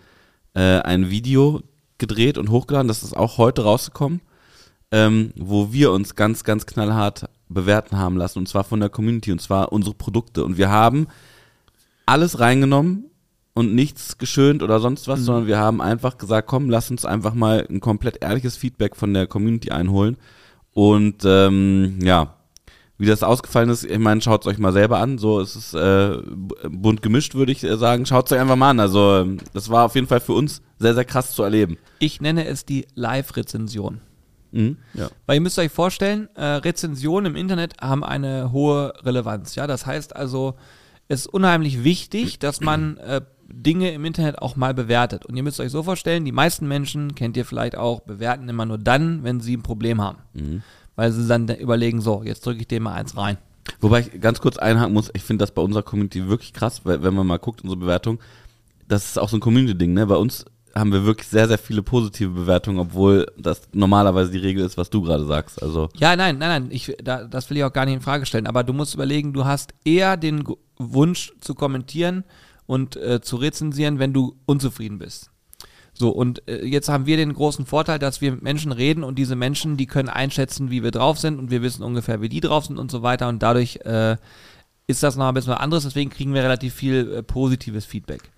[0.55, 1.61] äh, ein Video
[1.99, 4.21] gedreht und hochgeladen, das ist auch heute rausgekommen,
[4.93, 9.33] ähm, wo wir uns ganz, ganz knallhart bewerten haben lassen, und zwar von der Community,
[9.33, 10.45] und zwar unsere Produkte.
[10.45, 11.09] Und wir haben
[12.07, 13.11] alles reingenommen,
[13.57, 15.25] und nichts geschönt oder sonst was, mhm.
[15.25, 19.15] sondern wir haben einfach gesagt, komm, lass uns einfach mal ein komplett ehrliches Feedback von
[19.15, 20.19] der Community einholen.
[20.75, 22.35] Und ähm, ja,
[22.99, 25.17] wie das ausgefallen ist, ich meine, schaut es euch mal selber an.
[25.17, 26.19] So ist es äh,
[26.69, 28.05] bunt gemischt, würde ich äh, sagen.
[28.05, 28.81] Schaut es euch einfach mal an.
[28.81, 31.79] Also ähm, das war auf jeden Fall für uns sehr, sehr krass zu erleben.
[31.99, 34.03] Ich nenne es die Live-Rezension.
[34.53, 35.09] Mhm, ja.
[35.25, 39.55] Weil ihr müsst euch vorstellen, äh, Rezensionen im Internet haben eine hohe Relevanz.
[39.55, 40.57] Ja, das heißt also,
[41.09, 45.27] es ist unheimlich wichtig, dass man äh, Dinge im Internet auch mal bewertet.
[45.27, 48.67] Und ihr müsst euch so vorstellen, die meisten Menschen, kennt ihr vielleicht auch, bewerten immer
[48.67, 50.19] nur dann, wenn sie ein Problem haben.
[50.35, 50.63] Mhm.
[50.95, 53.39] Weil sie dann überlegen, so, jetzt drücke ich dem mal eins rein.
[53.81, 57.03] Wobei ich ganz kurz einhaken muss, ich finde das bei unserer Community wirklich krass, weil
[57.03, 58.19] wenn man mal guckt, unsere Bewertung,
[58.89, 60.07] das ist auch so ein Community-Ding, ne?
[60.07, 64.65] Bei uns haben wir wirklich sehr, sehr viele positive Bewertungen, obwohl das normalerweise die Regel
[64.65, 65.63] ist, was du gerade sagst.
[65.63, 68.27] Also ja, nein, nein, nein, ich, da, das will ich auch gar nicht in Frage
[68.27, 68.47] stellen.
[68.47, 70.45] Aber du musst überlegen, du hast eher den
[70.79, 72.25] Wunsch zu kommentieren
[72.67, 75.31] und äh, zu rezensieren, wenn du unzufrieden bist.
[75.99, 79.19] So, und äh, jetzt haben wir den großen Vorteil, dass wir mit Menschen reden und
[79.19, 82.41] diese Menschen, die können einschätzen, wie wir drauf sind und wir wissen ungefähr, wie die
[82.41, 84.17] drauf sind und so weiter und dadurch äh,
[84.87, 88.31] ist das noch ein bisschen was anderes, deswegen kriegen wir relativ viel äh, positives Feedback.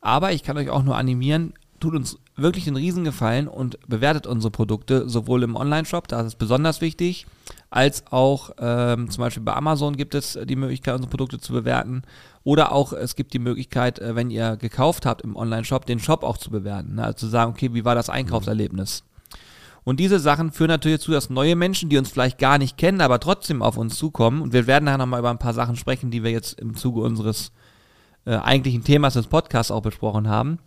[0.00, 4.50] Aber ich kann euch auch nur animieren, tut uns wirklich einen Riesengefallen und bewertet unsere
[4.50, 7.26] Produkte sowohl im Online-Shop, da ist es besonders wichtig,
[7.70, 12.02] als auch ähm, zum Beispiel bei Amazon gibt es die Möglichkeit, unsere Produkte zu bewerten.
[12.44, 16.22] Oder auch es gibt die Möglichkeit, äh, wenn ihr gekauft habt im Online-Shop, den Shop
[16.22, 16.94] auch zu bewerten.
[16.94, 17.04] Ne?
[17.04, 19.04] Also zu sagen, okay, wie war das Einkaufserlebnis?
[19.84, 23.00] Und diese Sachen führen natürlich dazu, dass neue Menschen, die uns vielleicht gar nicht kennen,
[23.00, 26.10] aber trotzdem auf uns zukommen, und wir werden nachher nochmal über ein paar Sachen sprechen,
[26.10, 27.52] die wir jetzt im Zuge unseres
[28.26, 30.58] äh, eigentlichen Themas des Podcasts auch besprochen haben,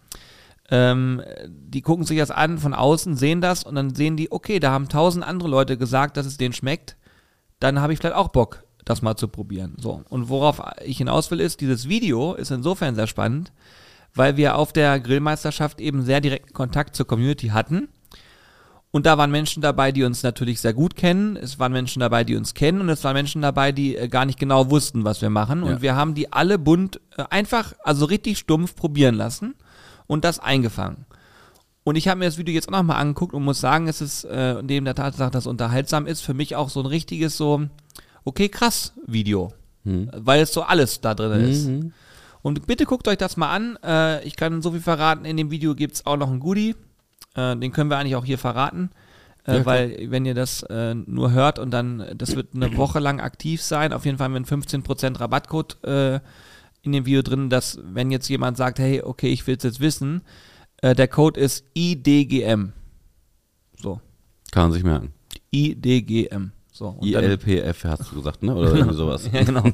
[0.72, 4.60] ähm, die gucken sich das an von außen, sehen das und dann sehen die, okay,
[4.60, 6.96] da haben tausend andere Leute gesagt, dass es denen schmeckt,
[7.60, 9.76] dann habe ich vielleicht auch Bock, das mal zu probieren.
[9.78, 10.02] So.
[10.10, 13.52] Und worauf ich hinaus will, ist, dieses Video ist insofern sehr spannend,
[14.16, 17.90] weil wir auf der Grillmeisterschaft eben sehr direkten Kontakt zur Community hatten.
[18.92, 21.38] Und da waren Menschen dabei, die uns natürlich sehr gut kennen.
[21.38, 22.82] Es waren Menschen dabei, die uns kennen.
[22.82, 25.64] Und es waren Menschen dabei, die äh, gar nicht genau wussten, was wir machen.
[25.64, 29.56] Und wir haben die alle bunt äh, einfach, also richtig stumpf probieren lassen
[30.12, 31.06] und das eingefangen.
[31.86, 34.26] Und ich habe mir das Video jetzt auch nochmal angeguckt und muss sagen, es ist
[34.26, 37.62] äh, neben der Tatsache, dass es unterhaltsam ist, für mich auch so ein richtiges so,
[38.26, 39.54] okay, krass Video.
[39.86, 40.12] Hm.
[40.14, 41.66] Weil es so alles da drin ist.
[41.66, 41.94] Mhm.
[42.42, 43.78] Und bitte guckt euch das mal an.
[43.86, 46.76] Äh, ich kann so viel verraten, in dem Video gibt es auch noch ein Goodie.
[47.36, 48.90] Äh, den können wir eigentlich auch hier verraten.
[49.48, 53.00] Äh, ja, weil wenn ihr das äh, nur hört und dann, das wird eine Woche
[53.00, 56.20] lang aktiv sein, auf jeden Fall haben wir einen 15% Rabattcode äh,
[56.84, 59.80] in dem Video drin, dass wenn jetzt jemand sagt, hey, okay, ich will es jetzt
[59.80, 60.22] wissen,
[60.82, 62.74] äh, der Code ist IDGM.
[63.82, 64.00] So.
[64.52, 65.14] Kann man sich merken.
[65.52, 66.52] IDGM.
[66.74, 68.56] So, ILPF hast du gesagt, ne?
[68.56, 69.30] Oder irgendwie sowas.
[69.32, 69.64] ja, genau.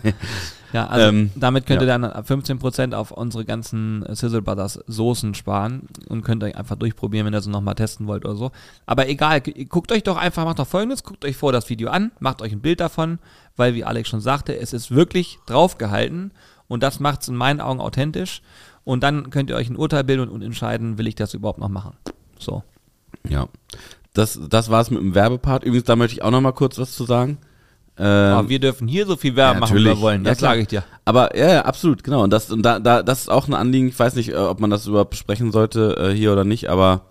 [0.73, 1.97] Ja, also Ähm, damit könnt ihr ja.
[1.97, 7.25] dann 15% auf unsere ganzen äh, Sizzle Brothers Soßen sparen und könnt euch einfach durchprobieren,
[7.25, 8.51] wenn ihr so nochmal testen wollt oder so.
[8.85, 11.89] Aber egal, gu- guckt euch doch einfach, macht doch folgendes, guckt euch vor das Video
[11.89, 13.19] an, macht euch ein Bild davon,
[13.55, 16.31] weil wie Alex schon sagte, es ist wirklich draufgehalten
[16.67, 18.41] und das macht es in meinen Augen authentisch
[18.83, 21.69] und dann könnt ihr euch ein Urteil bilden und, entscheiden, will ich das überhaupt noch
[21.69, 21.93] machen.
[22.39, 22.63] So.
[23.27, 23.47] Ja.
[24.13, 25.63] Das, das war's mit dem Werbepart.
[25.63, 27.37] Übrigens, da möchte ich auch noch mal kurz was zu sagen.
[27.99, 30.37] Ähm, Aber wir dürfen hier so viel Werbung Ja, machen, wie wir wollen, Ja, das
[30.39, 30.51] klar.
[30.51, 30.83] sage ich dir.
[31.05, 32.23] Aber ja, ja, absolut, genau.
[32.23, 33.87] Und das, und da, da, das ist auch ein Anliegen.
[33.87, 37.01] Ich weiß nicht, äh, ob man das überhaupt besprechen sollte äh, hier oder nicht, aber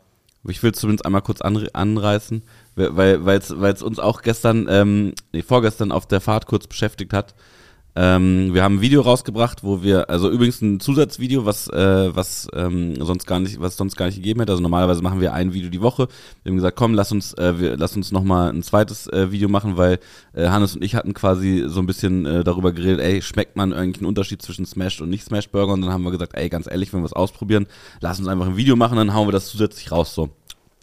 [0.48, 2.42] ich will es zumindest einmal kurz anre anreißen,
[2.76, 7.12] weil es weil es uns auch gestern, ähm, nee, vorgestern auf der Fahrt kurz beschäftigt
[7.12, 7.34] hat.
[7.98, 12.46] Ähm, wir haben ein Video rausgebracht, wo wir, also übrigens ein Zusatzvideo, was, äh, was
[12.52, 14.52] ähm, sonst gar nicht, was sonst gar nicht gegeben hätte.
[14.52, 16.08] Also normalerweise machen wir ein Video die Woche.
[16.42, 19.32] Wir haben gesagt, komm, lass uns, äh, wir, lass uns noch mal ein zweites äh,
[19.32, 19.98] Video machen, weil
[20.34, 23.72] äh, Hannes und ich hatten quasi so ein bisschen äh, darüber geredet, ey, schmeckt man
[23.72, 25.72] eigentlich einen Unterschied zwischen Smash und nicht Smash Burger?
[25.72, 27.66] Und dann haben wir gesagt, ey, ganz ehrlich, wenn wir es ausprobieren,
[28.00, 30.28] lass uns einfach ein Video machen, dann hauen wir das zusätzlich raus so.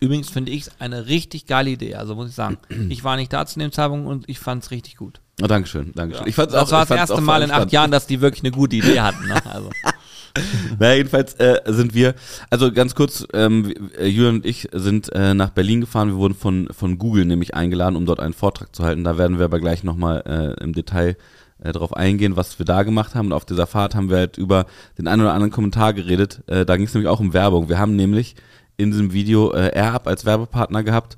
[0.03, 1.95] Übrigens finde ich es eine richtig geile Idee.
[1.95, 2.57] Also muss ich sagen,
[2.89, 5.21] ich war nicht da zu dem Zeitpunkt und ich fand es richtig gut.
[5.41, 6.27] Oh, Dankeschön, Dankeschön.
[6.27, 8.51] Ich fand's das auch, war das erste Mal in acht Jahren, dass die wirklich eine
[8.51, 9.25] gute Idee hatten.
[9.25, 9.41] Ne?
[9.45, 9.69] Also,
[10.79, 12.15] Naja, jedenfalls äh, sind wir,
[12.49, 16.09] also ganz kurz, ähm, äh, Julian und ich sind äh, nach Berlin gefahren.
[16.09, 19.03] Wir wurden von, von Google nämlich eingeladen, um dort einen Vortrag zu halten.
[19.03, 21.15] Da werden wir aber gleich nochmal äh, im Detail
[21.63, 23.27] äh, darauf eingehen, was wir da gemacht haben.
[23.27, 24.65] Und auf dieser Fahrt haben wir halt über
[24.97, 26.41] den einen oder anderen Kommentar geredet.
[26.47, 27.69] Äh, da ging es nämlich auch um Werbung.
[27.69, 28.35] Wir haben nämlich
[28.77, 31.17] in diesem Video äh, AirUp als Werbepartner gehabt.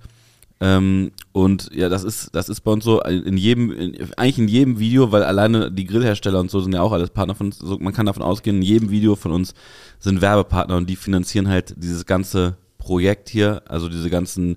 [0.61, 4.47] Ähm, und ja, das ist, das ist bei uns so in jedem, in, eigentlich in
[4.47, 7.59] jedem Video, weil alleine die Grillhersteller und so sind ja auch alles Partner von uns.
[7.59, 9.53] So, man kann davon ausgehen, in jedem Video von uns
[9.99, 14.55] sind Werbepartner und die finanzieren halt dieses ganze Projekt hier, also diese ganzen,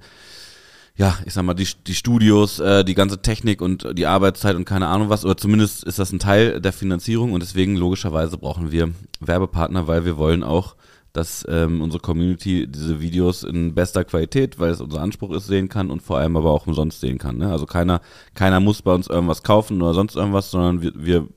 [0.94, 4.66] ja, ich sag mal, die, die Studios, äh, die ganze Technik und die Arbeitszeit und
[4.66, 8.70] keine Ahnung was, oder zumindest ist das ein Teil der Finanzierung und deswegen logischerweise brauchen
[8.70, 10.76] wir Werbepartner, weil wir wollen auch
[11.12, 15.68] dass ähm, unsere Community diese Videos in bester Qualität, weil es unser Anspruch ist, sehen
[15.68, 17.38] kann und vor allem aber auch umsonst sehen kann.
[17.38, 17.50] Ne?
[17.50, 18.00] Also keiner,
[18.34, 21.28] keiner muss bei uns irgendwas kaufen oder sonst irgendwas, sondern wir, wir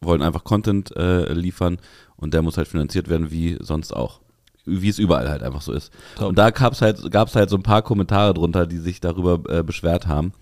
[0.00, 1.78] wollen einfach Content äh, liefern
[2.16, 4.20] und der muss halt finanziert werden wie sonst auch.
[4.66, 5.92] Wie es überall halt einfach so ist.
[6.16, 6.30] Top.
[6.30, 9.62] Und da gab's halt, gab's halt so ein paar Kommentare drunter, die sich darüber äh,
[9.62, 10.32] beschwert haben.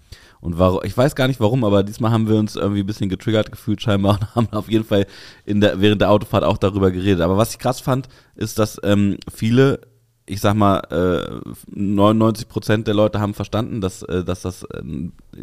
[0.43, 3.09] Und warum, ich weiß gar nicht warum, aber diesmal haben wir uns irgendwie ein bisschen
[3.09, 5.07] getriggert gefühlt scheinbar und haben auf jeden Fall
[5.47, 7.21] in der, während der Autofahrt auch darüber geredet.
[7.21, 9.81] Aber was ich krass fand, ist, dass ähm, viele,
[10.27, 14.83] ich sag mal, äh, 99 Prozent der Leute haben verstanden, dass, äh, dass das äh,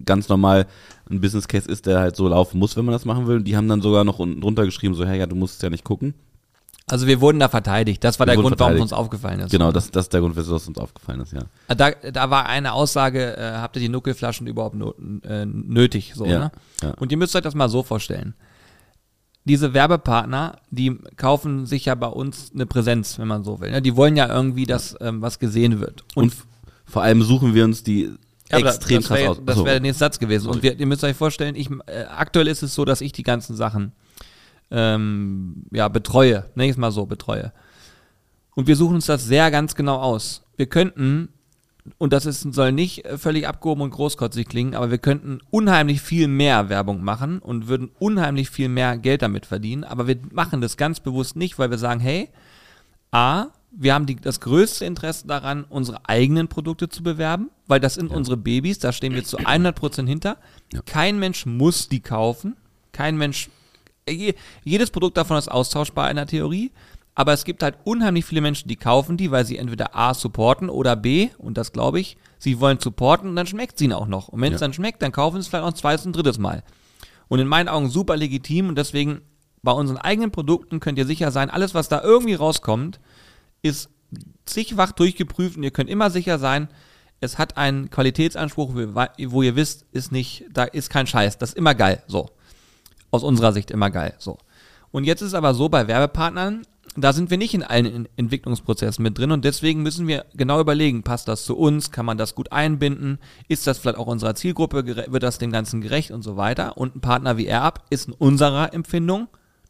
[0.04, 0.68] ganz normal
[1.10, 3.38] ein Business Case ist, der halt so laufen muss, wenn man das machen will.
[3.38, 5.62] Und die haben dann sogar noch unten drunter geschrieben, so, hey, ja, du musst es
[5.62, 6.14] ja nicht gucken.
[6.90, 8.04] Also wir wurden da verteidigt.
[8.04, 9.52] Das war Wir der Grund, warum es uns aufgefallen ist.
[9.52, 11.44] Genau, das, das ist der Grund, wieso es uns aufgefallen ist, ja.
[11.76, 16.14] Da, da war eine Aussage, äh, habt ihr die Nuckelflaschen überhaupt no, äh, nötig?
[16.16, 16.52] So, Ja, ne?
[16.82, 16.92] ja.
[17.00, 18.34] Und ihr müsst euch das mal so vorstellen.
[19.46, 23.72] Diese Werbepartner, die kaufen sich ja bei uns eine Präsenz, wenn man so will.
[23.72, 23.82] Ne?
[23.82, 26.04] Die wollen ja irgendwie, dass ähm, was gesehen wird.
[26.14, 26.46] Und, f-
[26.86, 28.12] vor allem suchen wir uns die
[28.52, 29.38] Ja, extrem das krass wär, aus.
[29.46, 29.66] Das Achso.
[29.66, 30.50] wäre der nächste Satz gewesen.
[30.50, 33.24] Und wir, ihr müsst euch vorstellen, ich, äh, aktuell ist es so, dass ich die
[33.24, 33.94] ganzen Sachen
[34.72, 36.46] ähm, ja, betreue.
[36.56, 37.52] Nenn ich es mal so, betreue.
[38.56, 40.44] Und wir suchen uns das sehr ganz genau aus.
[40.58, 41.30] Wir könnten,
[41.98, 46.28] und das ist, soll nicht völlig abgehoben und großkotzig klingen, aber wir könnten unheimlich viel
[46.28, 49.84] mehr Werbung machen und würden unheimlich viel mehr Geld damit verdienen.
[49.84, 52.30] Aber wir machen das ganz bewusst nicht, weil wir sagen, hey,
[53.12, 57.96] A, wir haben die, das größte Interesse daran, unsere eigenen Produkte zu bewerben, weil das
[57.96, 60.38] sind unsere Babys, da stehen wir zu 100% hinter.
[60.74, 60.82] Ja.
[60.82, 62.56] Kein Mensch muss die kaufen.
[62.92, 63.50] Kein Mensch,
[64.64, 66.72] jedes Produkt davon ist austauschbar in der Theorie,
[67.16, 70.70] aber es gibt halt unheimlich viele Menschen, die kaufen die, weil sie entweder A supporten
[70.70, 74.08] oder B, und das glaube ich, sie wollen supporten und dann schmeckt es ihnen auch
[74.08, 74.30] noch.
[74.30, 74.68] Und wenn es Ja.
[74.68, 76.64] dann schmeckt, dann kaufen sie es vielleicht noch ein zweites und drittes Mal.
[77.28, 79.22] Und in meinen Augen super legitim und deswegen
[79.62, 83.00] bei unseren eigenen Produkten könnt ihr sicher sein, alles, was da irgendwie rauskommt,
[83.62, 83.90] ist
[84.46, 86.70] zigfach durchgeprüft und ihr könnt immer sicher sein,
[87.20, 91.58] es hat einen Qualitätsanspruch, wo ihr wisst, ist nicht, da ist kein Scheiß, das ist
[91.58, 92.30] immer geil, so.
[93.12, 94.38] Aus unserer Sicht immer geil, so.
[94.92, 96.64] Und jetzt ist es aber so bei Werbepartnern,
[96.96, 101.04] da sind wir nicht in allen Entwicklungsprozessen mit drin und deswegen müssen wir genau überlegen,
[101.04, 104.86] passt das zu uns, kann man das gut einbinden, ist das vielleicht auch unserer Zielgruppe,
[104.86, 106.78] wird das dem Ganzen gerecht und so weiter.
[106.78, 109.28] Und ein Partner wie AirUp ist in unserer Empfindung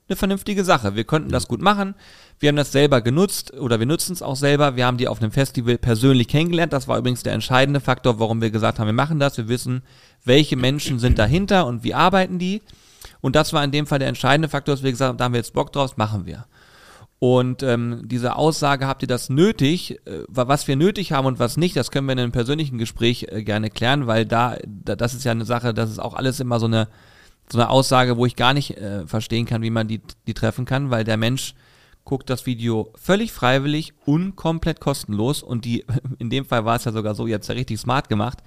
[0.08, 0.96] eine vernünftige Sache.
[0.96, 1.94] Wir konnten das gut machen.
[2.40, 4.76] Wir haben das selber genutzt oder wir nutzen es auch selber.
[4.76, 6.74] Wir haben die auf einem Festival persönlich kennengelernt.
[6.74, 9.38] Das war übrigens der entscheidende Faktor, warum wir gesagt haben, wir machen das.
[9.38, 9.84] Wir wissen,
[10.26, 12.62] welche Menschen sind dahinter und wie arbeiten die.
[13.22, 15.34] Und das war in dem Fall der entscheidende Faktor, dass wir gesagt haben, da haben
[15.34, 16.46] wir jetzt Bock drauf, machen wir.
[17.20, 21.38] Und ähm, diese Aussage, habt ihr das nötig, äh, wa- was wir nötig haben und
[21.38, 24.96] was nicht, das können wir in einem persönlichen Gespräch äh, gerne klären, weil da, da,
[24.96, 26.88] das ist ja eine Sache, das ist auch alles immer so eine
[27.52, 30.66] so eine Aussage, wo ich gar nicht äh, verstehen kann, wie man die, die treffen
[30.66, 31.56] kann, weil der Mensch
[32.06, 35.84] guckt das Video völlig freiwillig und komplett kostenlos und die,
[36.20, 38.38] in dem Fall war es ja sogar so, ihr habt es ja richtig smart gemacht,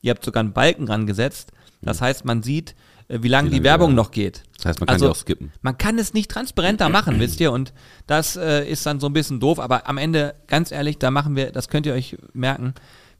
[0.00, 1.50] ihr habt sogar einen Balken rangesetzt,
[1.82, 2.76] das heißt, man sieht,
[3.08, 3.96] wie lange die Werbung ja.
[3.96, 4.42] noch geht.
[4.56, 5.52] Das heißt, man kann Also, die auch skippen.
[5.62, 7.72] Man kann es nicht transparenter machen, wisst ihr, und
[8.06, 11.36] das äh, ist dann so ein bisschen doof, aber am Ende, ganz ehrlich, da machen
[11.36, 12.74] wir, das könnt ihr euch merken,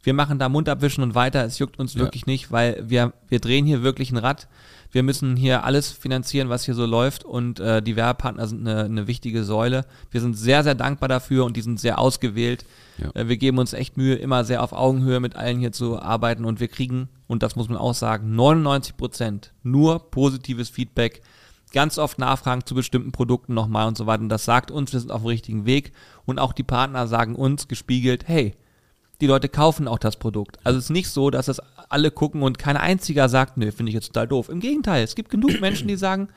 [0.04, 2.00] wir machen da Mund abwischen und weiter, es juckt uns Ja.
[2.00, 4.48] wirklich nicht, weil wir, wir drehen hier wirklich ein Rad,
[4.90, 8.84] wir müssen hier alles finanzieren, was hier so läuft und äh, die Werbepartner sind eine,
[8.84, 9.86] eine wichtige Säule.
[10.10, 12.66] Wir sind sehr, sehr dankbar dafür und die sind sehr ausgewählt.
[12.98, 13.10] Ja.
[13.14, 16.44] Äh, wir geben uns echt Mühe, immer sehr auf Augenhöhe mit allen hier zu arbeiten
[16.44, 21.22] und wir kriegen, und das muss man auch sagen, 99 Prozent nur positives Feedback
[21.72, 24.22] ganz oft Nachfragen zu bestimmten Produkten nochmal und so weiter.
[24.22, 25.92] Und das sagt uns, wir sind auf dem richtigen Weg.
[26.24, 28.54] Und auch die Partner sagen uns gespiegelt, hey,
[29.20, 30.58] die Leute kaufen auch das Produkt.
[30.64, 33.90] Also es ist nicht so, dass es alle gucken und kein einziger sagt, nö, finde
[33.90, 34.48] ich jetzt total doof.
[34.48, 36.28] Im Gegenteil, es gibt genug Menschen, die sagen,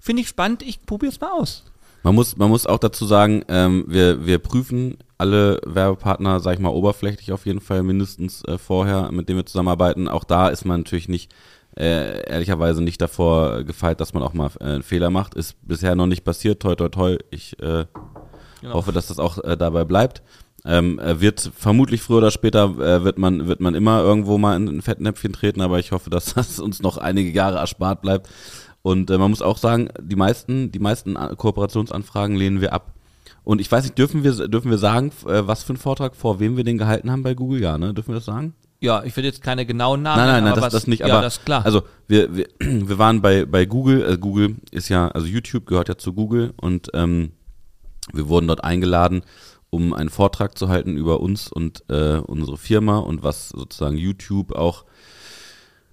[0.00, 1.64] finde ich spannend, ich probiere es mal aus.
[2.02, 6.60] Man muss, man muss auch dazu sagen, ähm, wir, wir prüfen alle Werbepartner, sag ich
[6.60, 10.08] mal, oberflächlich auf jeden Fall mindestens äh, vorher, mit denen wir zusammenarbeiten.
[10.08, 11.32] Auch da ist man natürlich nicht,
[11.76, 15.34] äh, ehrlicherweise nicht davor gefeit, dass man auch mal äh, einen Fehler macht.
[15.34, 17.16] Ist bisher noch nicht passiert, toi toi toi.
[17.30, 17.84] Ich äh,
[18.60, 18.74] Genau.
[18.74, 20.22] hoffe, dass das auch äh, dabei bleibt.
[20.64, 24.56] Ähm, äh, wird vermutlich früher oder später äh, wird man wird man immer irgendwo mal
[24.56, 28.28] in ein Fettnäpfchen treten, aber ich hoffe, dass das uns noch einige Jahre erspart bleibt.
[28.82, 32.94] Und äh, man muss auch sagen, die meisten die meisten Kooperationsanfragen lehnen wir ab.
[33.48, 36.38] Und ich weiß nicht, dürfen wir dürfen wir sagen, äh, was für einen Vortrag vor
[36.38, 37.62] wem wir den gehalten haben bei Google?
[37.62, 37.94] Ja, ne?
[37.94, 38.52] Dürfen wir das sagen?
[38.78, 41.00] Ja, ich will jetzt keine genauen Namen Nein, nein, nein, aber das, was, das nicht.
[41.00, 41.64] Ja, aber das ist klar.
[41.64, 44.06] Also wir, wir, wir waren bei, bei Google.
[44.06, 47.32] Äh, Google ist ja, also YouTube gehört ja zu Google und ähm,
[48.12, 49.22] wir wurden dort eingeladen,
[49.70, 54.52] um einen Vortrag zu halten über uns und äh, unsere Firma und was sozusagen YouTube
[54.52, 54.84] auch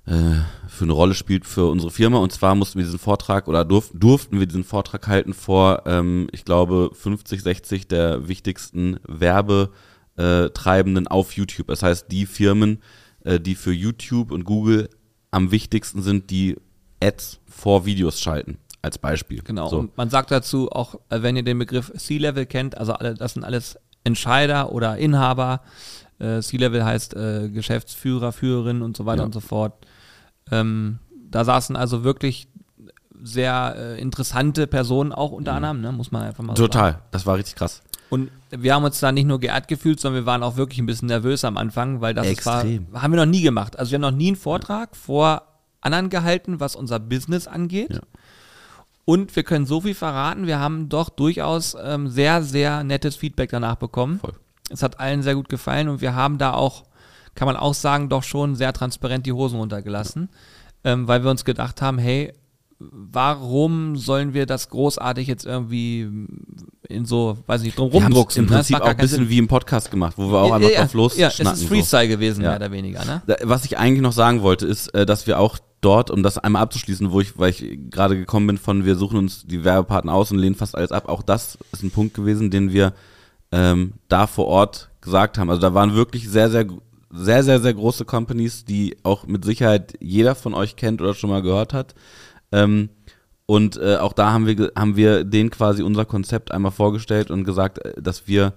[0.08, 2.20] für eine Rolle spielt für unsere Firma.
[2.20, 6.28] Und zwar mussten wir diesen Vortrag oder durf, durften wir diesen Vortrag halten vor, ähm,
[6.32, 11.68] ich glaube, 50, 60 der wichtigsten Werbetreibenden auf YouTube.
[11.68, 12.82] Das heißt, die Firmen,
[13.24, 14.90] äh, die für YouTube und Google
[15.32, 16.56] am wichtigsten sind, die
[17.02, 19.42] Ads vor Videos schalten, als Beispiel.
[19.44, 19.68] Genau.
[19.70, 19.80] So.
[19.80, 23.34] Und man sagt dazu auch, äh, wenn ihr den Begriff C-Level kennt, also alle, das
[23.34, 25.62] sind alles Entscheider oder Inhaber.
[26.20, 29.26] Äh, C-Level heißt äh, Geschäftsführer, Führerin und so weiter Ja.
[29.26, 29.74] und so fort.
[30.52, 32.48] Ähm, da saßen also wirklich
[33.22, 35.92] sehr äh, interessante Personen auch unter anderem, ne?
[35.92, 36.72] muss man einfach mal so sagen.
[36.72, 37.00] Total.
[37.12, 37.82] Das war richtig krass.
[38.10, 40.86] Und wir haben uns da nicht nur geehrt gefühlt, sondern wir waren auch wirklich ein
[40.86, 42.88] bisschen nervös am Anfang, weil das ist, war, Extrem.
[42.94, 43.80] haben wir noch nie gemacht.
[43.80, 45.42] Also wir haben noch nie einen Vortrag vor
[45.82, 47.94] anderen gehalten, was unser Business angeht.
[47.94, 48.02] Ja.
[49.06, 53.52] Und wir können so viel verraten, wir haben doch durchaus ähm, sehr, sehr nettes Feedback
[53.52, 54.20] danach bekommen.
[54.20, 54.34] Voll.
[54.70, 56.86] Es hat allen sehr gut gefallen und wir haben da auch,
[57.36, 60.30] kann man auch sagen, doch schon sehr transparent die Hosen runtergelassen,
[60.84, 62.34] ähm, weil wir uns gedacht haben, hey,
[62.80, 66.10] warum sollen wir das großartig jetzt irgendwie
[66.90, 68.44] in so, weiß nicht, drum rumdrucksen?
[68.44, 68.56] im ne?
[68.58, 69.30] Prinzip auch ein bisschen Sinn.
[69.30, 71.56] wie im Podcast gemacht, wo wir auch Ja, einfach ja, drauf los Ja, es ist
[71.62, 71.68] so.
[71.68, 72.50] Freestyle gewesen, Ja.
[72.50, 73.22] mehr oder weniger, ne?
[73.44, 76.64] Was ich eigentlich noch sagen wollte, ist, äh, dass wir auch dort, um das einmal
[76.64, 80.32] abzuschließen, wo ich, weil ich gerade gekommen bin von, wir suchen uns die Werbepartner aus
[80.32, 82.94] und lehnen fast alles ab, auch das ist ein Punkt gewesen, den wir
[83.52, 85.50] ähm, da vor Ort gesagt haben.
[85.50, 86.66] Also da waren wirklich sehr, sehr,
[87.16, 91.30] sehr, sehr, sehr große Companies, die auch mit Sicherheit jeder von euch kennt oder schon
[91.30, 91.96] mal gehört hat.
[92.52, 92.90] Ähm,
[93.46, 97.44] und äh, auch da haben wir, haben wir denen quasi unser Konzept einmal vorgestellt und
[97.44, 98.54] gesagt, äh, dass wir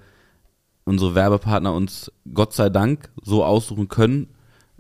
[0.85, 4.29] unsere Werbepartner uns Gott sei Dank so aussuchen können,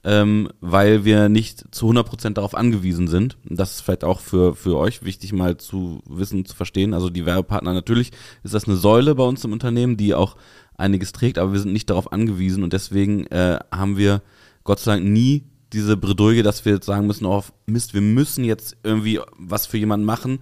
[0.04, 3.36] ähm, weil wir nicht zu 100% darauf angewiesen sind.
[3.44, 6.94] Das ist vielleicht auch für, für euch wichtig mal zu wissen, zu verstehen.
[6.94, 8.12] Also die Werbepartner, natürlich
[8.42, 10.36] ist das eine Säule bei uns im Unternehmen, die auch
[10.78, 14.22] einiges trägt, aber wir sind nicht darauf angewiesen und deswegen äh, haben wir
[14.64, 18.44] Gott sei Dank nie diese Bredouille, dass wir jetzt sagen müssen, oh Mist, wir müssen
[18.44, 20.40] jetzt irgendwie was für jemanden machen,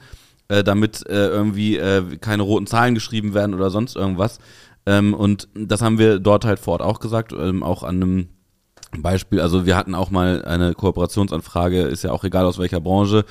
[0.49, 4.38] äh, damit äh, irgendwie äh, keine roten Zahlen geschrieben werden oder sonst irgendwas.
[4.85, 8.29] Ähm, und das haben wir dort halt vor Ort auch gesagt, ähm, auch an einem
[8.96, 13.25] Beispiel, also wir hatten auch mal eine Kooperationsanfrage, ist ja auch egal aus welcher Branche,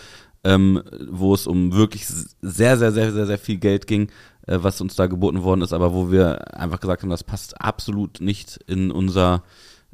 [0.44, 4.10] ähm, wo es um wirklich sehr, sehr, sehr, sehr, sehr viel Geld ging,
[4.48, 7.60] äh, was uns da geboten worden ist, aber wo wir einfach gesagt haben, das passt
[7.62, 9.44] absolut nicht in unser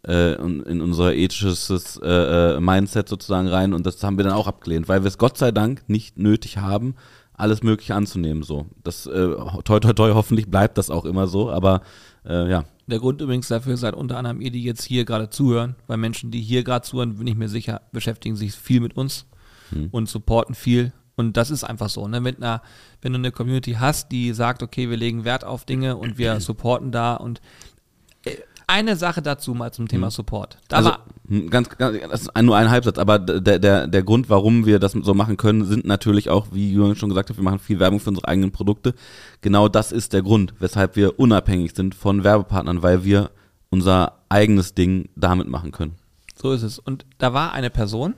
[0.07, 4.47] äh, in unser ethisches äh, äh, Mindset sozusagen rein und das haben wir dann auch
[4.47, 6.95] abgelehnt, weil wir es Gott sei Dank nicht nötig haben,
[7.33, 8.41] alles Mögliche anzunehmen.
[8.43, 9.27] So, das äh,
[9.63, 11.81] toi toi toi, hoffentlich bleibt das auch immer so, aber
[12.25, 15.75] äh, ja, Der Grund übrigens dafür seid unter anderem ihr, die jetzt hier gerade zuhören,
[15.87, 19.25] weil Menschen, die hier gerade zuhören, bin ich mir sicher, beschäftigen sich viel mit uns
[19.91, 20.91] und supporten viel.
[21.15, 22.08] Und das ist einfach so.
[22.08, 22.21] Ne?
[22.21, 22.62] Mit einer,
[23.02, 26.39] wenn du eine Community hast, die sagt, okay, wir legen Wert auf Dinge und wir
[26.39, 27.41] supporten da und
[28.26, 28.38] äh,
[28.71, 30.58] eine Sache dazu mal zum Thema Support.
[30.69, 30.91] Da also,
[31.28, 34.80] hm, ganz, ganz das ist nur ein Halbsatz, aber der, der, der Grund, warum wir
[34.80, 37.80] das so machen können, sind natürlich auch, wie Jürgen schon gesagt hat, wir machen viel
[37.80, 38.93] Werbung für unsere eigenen Produkte.
[39.41, 43.32] Genau das ist der Grund, weshalb wir unabhängig sind von Werbepartnern, weil wir
[43.69, 45.95] unser eigenes Ding damit machen können.
[46.41, 46.80] So ist es.
[46.80, 48.13] Und da war eine Person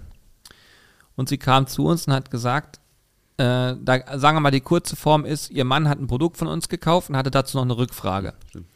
[1.16, 2.80] und sie kam zu uns und hat gesagt,
[3.44, 6.48] äh, da sagen wir mal, die kurze Form ist, ihr Mann hat ein Produkt von
[6.48, 8.34] uns gekauft und hatte dazu noch eine Rückfrage.
[8.50, 8.68] Stimmt.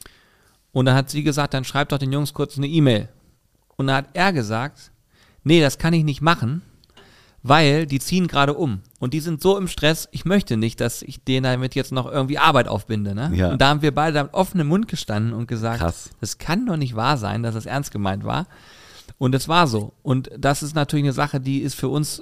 [0.71, 3.09] Und dann hat sie gesagt, dann schreibt doch den Jungs kurz eine E-Mail.
[3.77, 4.91] Und dann hat er gesagt,
[5.43, 6.61] nee, das kann ich nicht machen,
[7.43, 8.81] weil die ziehen gerade um.
[8.99, 12.11] Und die sind so im Stress, ich möchte nicht, dass ich denen damit jetzt noch
[12.11, 13.15] irgendwie Arbeit aufbinde.
[13.15, 13.31] Ne?
[13.33, 13.51] Ja.
[13.51, 16.09] Und da haben wir beide mit offenem Mund gestanden und gesagt, Krass.
[16.19, 18.47] das kann doch nicht wahr sein, dass das ernst gemeint war.
[19.17, 19.93] Und es war so.
[20.03, 22.21] Und das ist natürlich eine Sache, die ist für uns,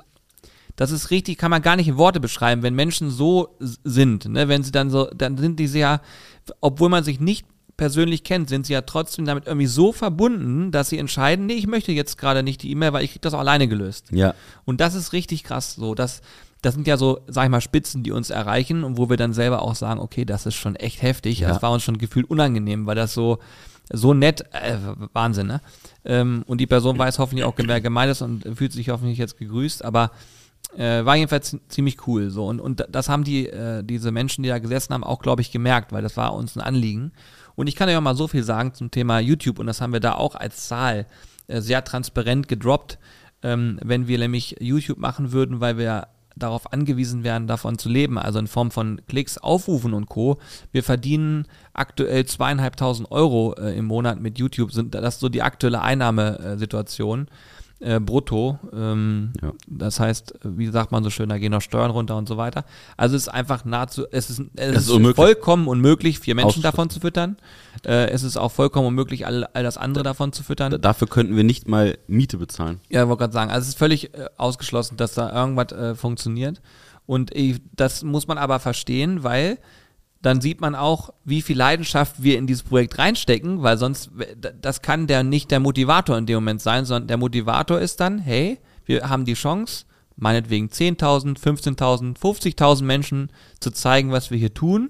[0.76, 4.48] das ist richtig, kann man gar nicht in Worte beschreiben, wenn Menschen so sind, ne?
[4.48, 6.02] wenn sie dann so, dann sind die sehr,
[6.62, 7.46] obwohl man sich nicht
[7.78, 11.68] persönlich kennt, sind sie ja trotzdem damit irgendwie so verbunden, dass sie entscheiden, nee, ich
[11.68, 14.08] möchte jetzt gerade nicht die E-Mail, weil ich krieg das auch alleine gelöst.
[14.12, 14.34] Ja.
[14.64, 15.94] Und das ist richtig krass so.
[15.94, 16.22] Das,
[16.62, 19.34] das sind ja so, sag ich mal, Spitzen, die uns erreichen und wo wir dann
[19.34, 21.40] selber auch sagen, okay, das ist schon echt heftig.
[21.40, 21.50] Ja.
[21.50, 23.40] Das war uns schon gefühlt unangenehm, weil das so,
[23.92, 24.78] so nett, äh,
[25.14, 25.62] Wahnsinn, ne?
[26.06, 29.38] Ähm, und die Person weiß hoffentlich auch, wer gemeint ist und fühlt sich hoffentlich jetzt
[29.38, 30.12] gegrüßt, aber
[30.78, 32.46] äh, war jedenfalls zi- ziemlich cool so.
[32.48, 35.52] Und, und das haben die, äh, diese Menschen, die da gesessen haben, auch, glaube ich,
[35.52, 37.12] gemerkt, weil das war uns ein Anliegen.
[37.56, 39.94] Und ich kann euch auch mal so viel sagen zum Thema YouTube und das haben
[39.94, 41.06] wir da auch als Zahl
[41.48, 43.00] äh, sehr transparent gedroppt.
[43.44, 46.08] Ähm, wenn wir nämlich YouTube machen würden, weil wir
[46.38, 50.38] darauf angewiesen wären, davon zu leben, also in Form von Klicks, Aufrufen und Co.
[50.74, 55.42] Wir verdienen aktuell zweieinhalbtausend Euro äh, im Monat mit YouTube, sind das ist so die
[55.44, 57.32] aktuelle Einnahmesituation äh,
[58.00, 58.58] brutto.
[58.74, 59.52] Ähm, Ja.
[59.68, 62.66] Das heißt, wie sagt man so schön, da gehen noch Steuern runter und so weiter.
[62.98, 65.16] Also es ist einfach nahezu, es ist, es ist unmöglich.
[65.16, 67.38] vollkommen unmöglich, vier Menschen davon zu füttern.
[67.86, 70.72] Äh, es ist auch vollkommen unmöglich, all, all das andere davon zu füttern.
[70.72, 72.80] D- Dafür könnten wir nicht mal Miete bezahlen.
[72.90, 75.94] Ja, ich wollte gerade sagen, also es ist völlig äh, ausgeschlossen, dass da irgendwas äh,
[75.96, 76.62] funktioniert.
[77.06, 79.60] Und ich, das muss man aber verstehen, weil
[80.26, 84.10] dann sieht man auch, wie viel Leidenschaft wir in dieses Projekt reinstecken, weil sonst,
[84.60, 88.18] das kann der nicht der Motivator in dem Moment sein, sondern der Motivator ist dann,
[88.18, 89.86] hey, wir haben die Chance,
[90.16, 94.90] meinetwegen 10.000, 15.000, 50.000 Menschen zu zeigen, was wir hier tun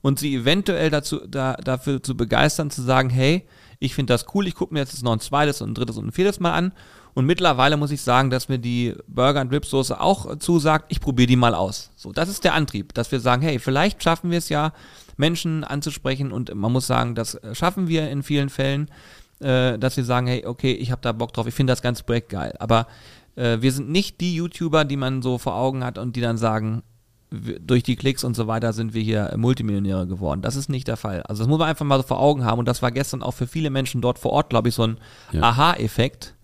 [0.00, 3.48] und sie eventuell dazu, da, dafür zu begeistern, zu sagen, hey,
[3.80, 6.06] ich finde das cool, ich gucke mir jetzt noch ein zweites und ein drittes und
[6.06, 6.72] ein viertes Mal an.
[7.18, 11.26] Und mittlerweile muss ich sagen, dass mir die Burger- und Ripsoße auch zusagt, ich probiere
[11.26, 11.90] die mal aus.
[11.96, 14.72] So, das ist der Antrieb, dass wir sagen, hey, vielleicht schaffen wir es ja,
[15.16, 18.88] Menschen anzusprechen und man muss sagen, das äh, schaffen wir in vielen Fällen,
[19.40, 22.04] äh, dass wir sagen, hey, okay, ich habe da Bock drauf, ich finde das ganze
[22.04, 22.54] Projekt geil.
[22.60, 22.86] Aber
[23.34, 26.38] äh, wir sind nicht die YouTuber, die man so vor Augen hat und die dann
[26.38, 26.84] sagen,
[27.32, 30.40] durch die Klicks und so weiter sind wir hier Multimillionäre geworden.
[30.40, 31.24] Das ist nicht der Fall.
[31.24, 33.34] Also das muss man einfach mal so vor Augen haben und das war gestern auch
[33.34, 34.98] für viele Menschen dort vor Ort, glaube ich, so ein
[35.32, 35.42] Ja.
[35.42, 36.36] Aha-Effekt,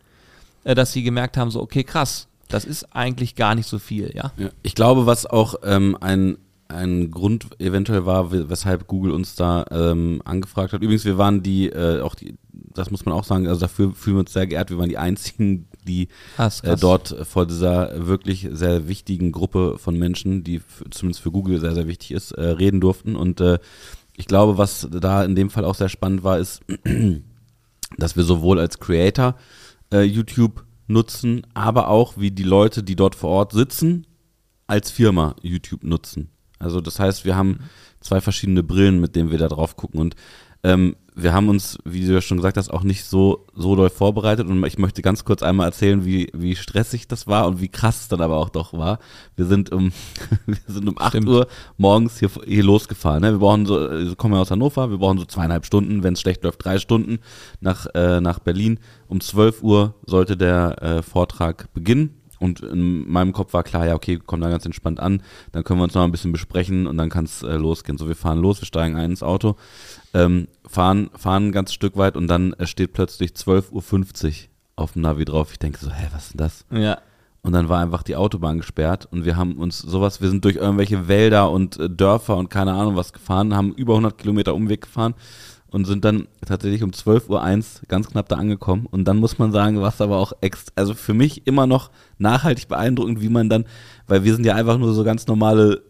[0.64, 4.32] dass sie gemerkt haben, so okay, krass, das ist eigentlich gar nicht so viel, ja.
[4.36, 4.48] Ja.
[4.62, 9.64] Ich glaube, was auch ähm, ein, ein Grund eventuell war, we- weshalb Google uns da
[9.70, 10.82] ähm, angefragt hat.
[10.82, 14.16] Übrigens, wir waren die, äh, auch die, das muss man auch sagen, also dafür fühlen
[14.16, 18.48] wir uns sehr geehrt, wir waren die einzigen, die Krass, äh, dort vor dieser wirklich
[18.52, 22.80] sehr wichtigen Gruppe von Menschen, die zumindest für Google sehr, sehr wichtig ist, äh, reden
[22.80, 23.16] durften.
[23.16, 23.58] Und äh,
[24.16, 26.62] ich glaube, was da in dem Fall auch sehr spannend war, ist,
[27.98, 29.34] dass wir sowohl als Creator
[29.94, 34.06] äh, YouTube nutzen, aber auch wie die Leute, die dort vor Ort sitzen,
[34.66, 36.30] als Firma YouTube nutzen.
[36.58, 37.60] Also das heißt, wir haben
[38.00, 40.16] zwei verschiedene Brillen, mit denen wir da drauf gucken und
[40.64, 43.90] ähm, wir haben uns, wie du ja schon gesagt hast, auch nicht so, so doll
[43.90, 47.68] vorbereitet und ich möchte ganz kurz einmal erzählen, wie, wie stressig das war und wie
[47.68, 48.98] krass es dann aber auch doch war.
[49.36, 49.92] Wir sind um,
[50.46, 51.28] wir sind um 8 Stimmt.
[51.28, 51.46] Uhr
[51.76, 53.22] morgens hier, hier losgefahren.
[53.22, 53.32] Ne?
[53.32, 56.20] Wir brauchen so, wir kommen ja aus Hannover, wir brauchen so zweieinhalb Stunden, wenn es
[56.20, 57.18] schlecht läuft, drei Stunden
[57.60, 58.80] nach, äh, nach Berlin.
[59.06, 62.23] Um 12 Uhr sollte der äh, Vortrag beginnen.
[62.44, 65.80] Und in meinem Kopf war klar, ja, okay, komm da ganz entspannt an, dann können
[65.80, 67.96] wir uns noch ein bisschen besprechen und dann kann es äh, losgehen.
[67.96, 69.56] So, wir fahren los, wir steigen ein ins Auto,
[70.12, 74.34] ähm, fahren, fahren ein ganzes Stück weit und dann äh, steht plötzlich 12.50 Uhr
[74.76, 75.52] auf dem Navi drauf.
[75.52, 76.66] Ich denke so, hä, was ist denn das?
[76.70, 76.98] Ja.
[77.40, 80.56] Und dann war einfach die Autobahn gesperrt und wir haben uns sowas, wir sind durch
[80.56, 84.82] irgendwelche Wälder und äh, Dörfer und keine Ahnung was gefahren, haben über 100 Kilometer Umweg
[84.82, 85.14] gefahren
[85.74, 88.86] und sind dann tatsächlich um 12.01 Uhr ganz knapp da angekommen.
[88.88, 91.90] Und dann muss man sagen, war es aber auch ext also für mich immer noch
[92.16, 93.64] nachhaltig beeindruckend, wie man dann,
[94.06, 95.82] weil wir sind ja einfach nur so ganz normale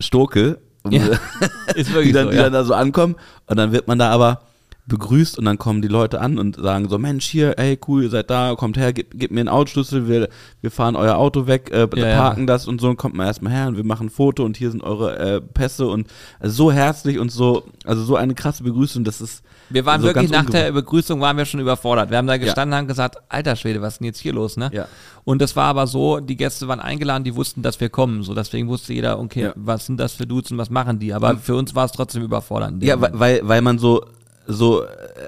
[0.00, 0.58] Stoke,
[0.90, 1.00] Ja,
[1.76, 2.42] ist wirklich die, dann, so, die ja.
[2.42, 3.14] dann da so ankommen
[3.46, 4.42] und dann wird man da aber
[4.88, 8.10] begrüßt und dann kommen die Leute an und sagen so, Mensch, hier, ey, cool, ihr
[8.10, 10.28] seid da, kommt her, gebt, gebt mir einen Autoschlüssel, wir,
[10.60, 12.16] wir fahren euer Auto weg, äh, Ja, ja.
[12.20, 14.56] parken das und so, und kommt mal erstmal her und wir machen ein Foto und
[14.56, 16.06] hier sind eure äh, Pässe und
[16.38, 20.06] also so herzlich und so, also so eine krasse Begrüßung, das ist Wir waren so
[20.06, 20.70] wirklich ganz nach der.
[20.70, 22.10] Begrüßung waren wir schon überfordert.
[22.10, 24.56] Wir haben da gestanden und haben gesagt, alter Schwede, was ist denn jetzt hier los,
[24.56, 24.70] ne?
[24.72, 24.86] Ja.
[25.24, 28.22] Und das war aber so, die Gäste waren eingeladen, die wussten, dass wir kommen.
[28.22, 29.52] So, deswegen wusste jeder, okay, Ja.
[29.56, 31.12] was sind das für Dudes und was machen die?
[31.12, 32.84] Aber für uns war es trotzdem überfordernd.
[32.84, 34.04] Ja, weil, weil, weil man so,
[34.46, 34.86] so, äh,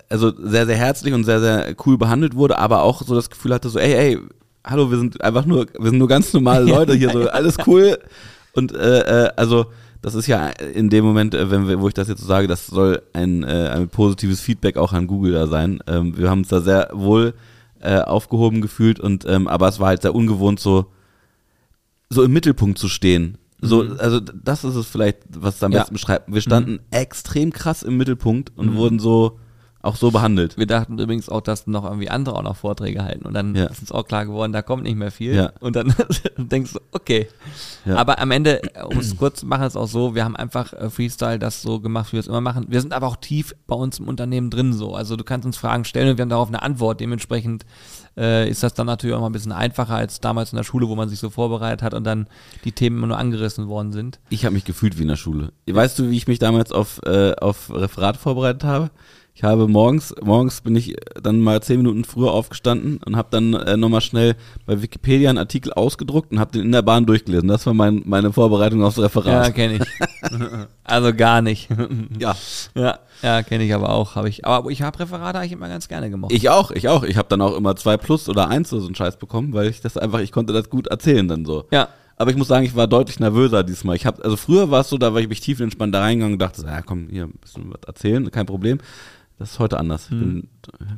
[0.08, 3.54] also sehr, sehr herzlich und sehr, sehr cool behandelt wurde, aber auch so das Gefühl
[3.54, 4.18] hatte, so, ey, ey,
[4.64, 7.98] hallo, wir sind einfach nur, wir sind nur ganz normale Leute hier, so, alles cool.
[8.52, 9.66] Und, äh, äh, also,
[10.02, 12.46] das ist ja in dem Moment, äh, wenn wir, wo ich das jetzt so sage,
[12.46, 15.80] das soll ein, äh, ein positives Feedback auch an Google da sein.
[15.86, 17.34] Ähm, wir haben uns da sehr wohl
[17.80, 20.86] äh, aufgehoben gefühlt und, ähm, aber es war halt sehr ungewohnt, so,
[22.10, 23.38] so im Mittelpunkt zu stehen.
[23.61, 25.80] So, also das ist es vielleicht, was es am Ja.
[25.80, 26.32] besten beschreibt.
[26.32, 29.38] Wir standen extrem krass im Mittelpunkt und wurden so
[29.81, 30.59] auch so behandelt.
[30.59, 33.24] wir dachten übrigens auch, dass noch irgendwie andere auch noch Vorträge halten.
[33.26, 33.66] Und dann Ja.
[33.66, 35.35] ist uns auch klar geworden, da kommt nicht mehr viel.
[35.35, 35.53] Ja.
[35.61, 35.95] Und dann
[36.37, 37.29] denkst du, okay.
[37.85, 37.97] Ja.
[37.97, 38.61] Aber am Ende,
[38.91, 41.79] um es kurz zu machen, ist auch so, wir haben einfach äh, Freestyle das so
[41.81, 42.66] gemacht, wie wir es immer machen.
[42.68, 44.95] Wir sind aber auch tief bei uns im Unternehmen drin so.
[44.95, 47.01] Also du kannst uns Fragen stellen und wir haben darauf eine Antwort.
[47.01, 47.64] Dementsprechend
[48.16, 50.89] äh, ist das dann natürlich auch mal ein bisschen einfacher als damals in der Schule,
[50.89, 52.26] wo man sich so vorbereitet hat und dann
[52.64, 54.18] die Themen immer nur angerissen worden sind.
[54.29, 55.53] Ich habe mich gefühlt wie in der Schule.
[55.70, 58.91] Weißt du, wie ich mich damals auf, äh, auf Referat vorbereitet habe?
[59.39, 63.55] Ich habe morgens, morgens bin ich dann mal zehn Minuten früher aufgestanden und habe dann
[63.55, 64.34] äh, nochmal schnell
[64.66, 67.47] bei Wikipedia einen Artikel ausgedruckt und habe den in der Bahn durchgelesen.
[67.47, 69.55] Das war mein, meine Vorbereitung aufs Ja, Referat.
[69.55, 69.82] kenne ich.
[70.82, 71.68] also gar nicht.
[72.18, 72.34] Ja.
[72.74, 74.16] ja, ja kenne ich aber auch.
[74.16, 74.45] Hab ich.
[74.45, 76.32] Aber ich habe Referate eigentlich immer ganz gerne gemacht.
[76.32, 77.05] Ich auch, ich auch.
[77.05, 79.68] Ich habe dann auch immer zwei plus oder eins oder so einen Scheiß bekommen, weil
[79.68, 81.64] ich das einfach, ich konnte das gut erzählen dann so.
[81.70, 81.86] ja.
[82.20, 83.95] Aber ich muss sagen, ich war deutlich nervöser diesmal.
[83.95, 86.32] Ich habe, also früher war es so, da war ich mich tief entspannt da reingegangen
[86.32, 88.80] und dachte, so, ja komm, hier ein bisschen was erzählen, kein Problem.
[89.39, 90.05] Das ist heute anders.
[90.05, 90.49] Ich bin, Hm.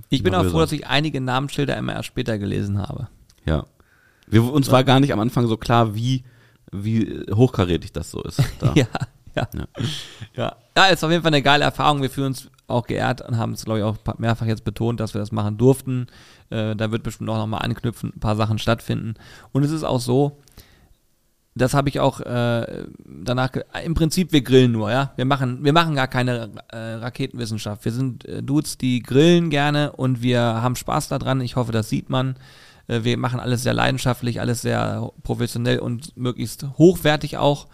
[0.09, 3.09] Ich bin auch froh, dass ich einige Namensschilder immer erst später gelesen habe.
[3.45, 3.67] Ja.
[4.27, 6.25] Wir, uns war gar nicht am Anfang so klar, wie,
[6.73, 8.43] wie hochkarätig das so ist.
[8.59, 8.75] Da.
[8.75, 8.87] Ja,
[9.37, 9.49] ja.
[9.55, 9.65] Ja.
[10.35, 10.57] Ja.
[10.77, 12.03] ja, ist auf jeden Fall eine geile Erfahrung.
[12.03, 15.15] Wir fühlen uns auch geehrt und haben es, glaube ich, auch mehrfach jetzt betont, dass
[15.15, 16.07] wir das machen durften.
[16.51, 19.15] Äh, da wird bestimmt auch nochmal anknüpfen, ein paar Sachen stattfinden.
[19.53, 20.39] Und es ist auch so,
[21.55, 23.51] das habe ich auch äh, danach,
[23.85, 25.13] im Prinzip, wir grillen nur, ja.
[25.17, 27.85] Wir machen, wir machen gar keine äh, Raketenwissenschaft.
[27.85, 31.41] Wir sind äh, Dudes, die grillen gerne und wir haben Spaß daran.
[31.41, 32.37] Ich hoffe, das sieht man.
[32.87, 37.67] Äh, wir machen alles sehr leidenschaftlich, alles sehr professionell und möglichst hochwertig auch.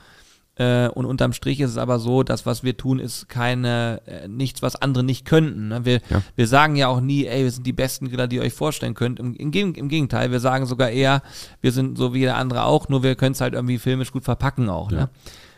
[0.58, 4.26] Äh, und unterm Strich ist es aber so, dass was wir tun, ist keine, äh,
[4.26, 5.68] nichts, was andere nicht könnten.
[5.68, 5.84] Ne?
[5.84, 6.22] Wir, Ja.
[6.34, 8.94] wir sagen ja auch nie, ey, wir sind die besten Griller, die ihr euch vorstellen
[8.94, 9.20] könnt.
[9.20, 11.22] Im, im, Im Gegenteil, wir sagen sogar eher,
[11.60, 14.24] wir sind so wie jeder andere auch, nur wir können es halt irgendwie filmisch gut
[14.24, 14.90] verpacken auch.
[14.90, 15.10] Ne?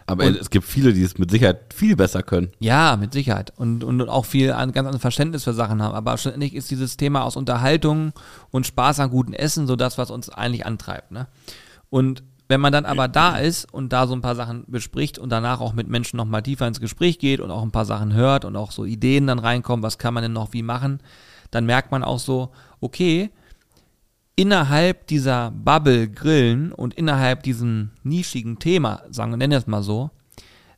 [0.06, 2.48] Aber Und- es gibt viele, die es mit Sicherheit viel besser können.
[2.58, 3.52] Ja, mit Sicherheit.
[3.56, 5.94] Und, und, und auch viel an, ganz anderes Verständnis für Sachen haben.
[5.94, 8.12] Aber schlussendlich ist dieses Thema aus Unterhaltung
[8.50, 11.12] und Spaß an gutem Essen so das, was uns eigentlich antreibt.
[11.12, 11.26] Ne?
[11.90, 15.30] Und wenn man dann aber da ist und da so ein paar Sachen bespricht und
[15.30, 18.44] danach auch mit Menschen nochmal tiefer ins Gespräch geht und auch ein paar Sachen hört
[18.44, 21.00] und auch so Ideen dann reinkommen, was kann man denn noch wie machen,
[21.50, 23.30] dann merkt man auch so, okay,
[24.34, 29.82] innerhalb dieser Bubble Grillen und innerhalb diesem nischigen Thema, sagen wir, nennen wir es mal
[29.82, 30.10] so,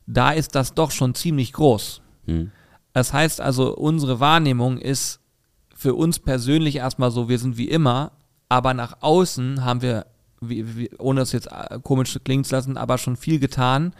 [0.07, 2.01] da ist das doch schon ziemlich groß.
[2.25, 2.51] Hm.
[2.91, 5.19] Das heißt also, unsere Wahrnehmung ist
[5.73, 8.11] für uns persönlich erstmal so, wir sind wie immer,
[8.49, 10.07] aber nach außen haben wir,
[10.41, 13.93] wie, wie, ohne es jetzt äh, komisch klingen zu lassen, aber schon viel getan,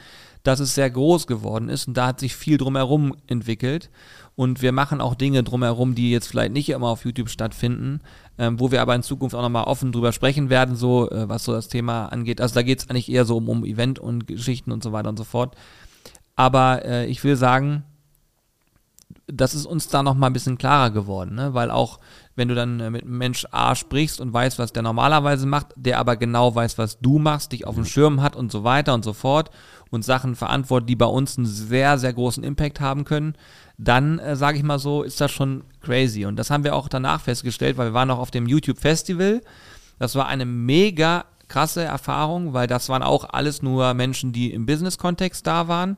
[0.43, 3.89] dass es sehr groß geworden ist und da hat sich viel drumherum entwickelt
[4.35, 8.01] und wir machen auch Dinge drumherum, die jetzt vielleicht nicht immer auf YouTube stattfinden,
[8.39, 11.43] ähm, wo wir aber in Zukunft auch nochmal offen drüber sprechen werden, so äh, was
[11.43, 12.41] so das Thema angeht.
[12.41, 15.09] Also da geht es eigentlich eher so um, um Event und Geschichten und so weiter
[15.09, 15.55] und so fort.
[16.35, 17.83] Aber äh, ich will sagen,
[19.27, 21.53] das ist uns da noch mal ein bisschen klarer geworden, ne?
[21.53, 21.99] weil auch
[22.35, 25.67] wenn du dann äh, mit einem Mensch A sprichst und weißt, was der normalerweise macht,
[25.75, 28.93] der aber genau weiß, was du machst, dich auf dem Schirm hat und so weiter
[28.93, 29.51] und so fort
[29.89, 33.35] und Sachen verantwortet, die bei uns einen sehr, sehr großen Impact haben können,
[33.77, 36.25] dann äh, sage ich mal so, ist das schon crazy.
[36.25, 39.41] Und das haben wir auch danach festgestellt, weil wir waren auch auf dem YouTube Festival.
[39.99, 44.65] Das war eine mega krasse Erfahrung, weil das waren auch alles nur Menschen, die im
[44.65, 45.97] Business-Kontext da waren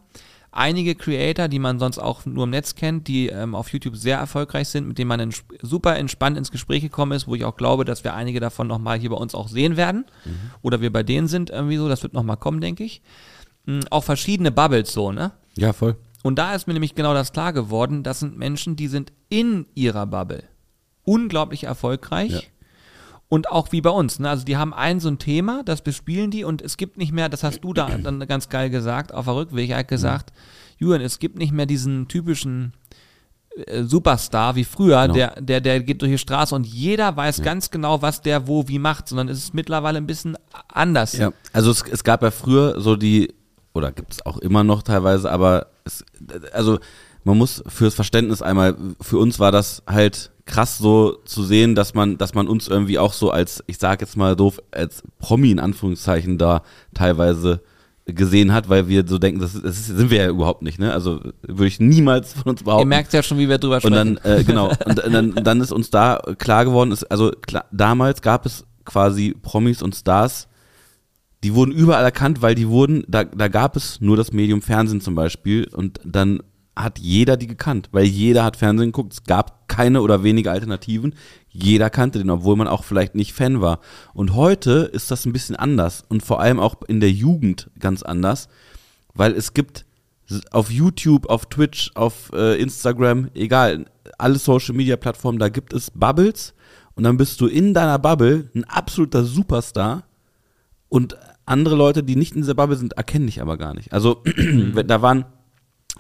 [0.54, 4.18] einige Creator, die man sonst auch nur im Netz kennt, die ähm, auf YouTube sehr
[4.18, 7.58] erfolgreich sind, mit denen man ents super entspannt ins Gespräch gekommen ist, wo ich auch
[7.58, 10.06] glaube, dass wir einige davon nochmal hier bei uns auch sehen werden.
[10.62, 13.02] Oder wir bei denen sind irgendwie so, das wird nochmal kommen, denke ich.
[13.66, 15.32] Mhm, auch verschiedene Bubbles so, ne?
[15.56, 15.96] Ja, voll.
[16.24, 19.66] Und da ist mir nämlich genau das klar geworden, das sind Menschen, die sind in
[19.76, 20.44] ihrer Bubble
[21.04, 22.32] unglaublich erfolgreich.
[22.32, 22.40] Ja.
[23.34, 24.30] Und auch wie bei uns, ne?
[24.30, 27.30] Also die haben ein so ein Thema, das bespielen die und es gibt nicht mehr,
[27.30, 30.32] das hast du da dann ganz geil gesagt, auf der Rückweg, er hat gesagt,
[30.78, 32.74] Julian, es gibt nicht mehr diesen typischen
[33.66, 35.16] äh, Superstar wie früher, Genau.
[35.16, 38.68] der, der, der geht durch die Straße und jeder weiß ganz genau, was der wo
[38.68, 41.14] wie macht, sondern es ist mittlerweile ein bisschen anders.
[41.14, 43.34] Ja, also es, es gab ja früher so die,
[43.74, 46.06] oder gibt es auch immer noch teilweise, aber es,
[46.52, 46.78] also
[47.24, 51.94] man muss fürs Verständnis einmal, für uns war das halt krass so zu sehen, dass
[51.94, 55.52] man, dass man uns irgendwie auch so als, ich sag jetzt mal doof, als Promi
[55.52, 56.64] in Anführungszeichen da
[56.94, 57.62] teilweise
[58.06, 60.92] gesehen hat, weil wir so denken, das, ist- das sind wir ja überhaupt nicht, ne?
[60.92, 62.90] Also würde ich niemals von uns Ihr behaupten.
[62.90, 64.20] merkt ja schon, wie wir drüber Und sprechen.
[64.22, 68.22] dann, äh, genau, und dann, dann ist uns da klar geworden, ist, also klar, damals
[68.22, 70.50] gab es quasi Promis und Stars,
[71.46, 75.00] die wurden überall erkannt, weil die wurden, da, da gab es nur das Medium Fernsehen
[75.00, 76.42] zum Beispiel und dann
[76.76, 81.16] hat jeder die gekannt, weil jeder hat Fernsehen geguckt, es gab keine oder wenige Alternativen,
[81.50, 83.80] jeder kannte den, obwohl man auch vielleicht nicht Fan war.
[84.14, 88.02] Und heute ist das ein bisschen anders und vor allem auch in der Jugend ganz
[88.02, 88.50] anders,
[89.14, 89.86] weil es gibt
[90.52, 93.86] auf YouTube, auf Twitch, auf äh, Instagram, egal,
[94.18, 96.54] alle Social Media Plattformen, da gibt es Bubbles
[96.96, 100.04] und dann bist du in deiner Bubble ein absoluter Superstar
[100.90, 103.92] und andere Leute, die nicht in dieser Bubble sind, erkennen dich aber gar nicht.
[103.94, 104.24] Also
[104.86, 105.26] da waren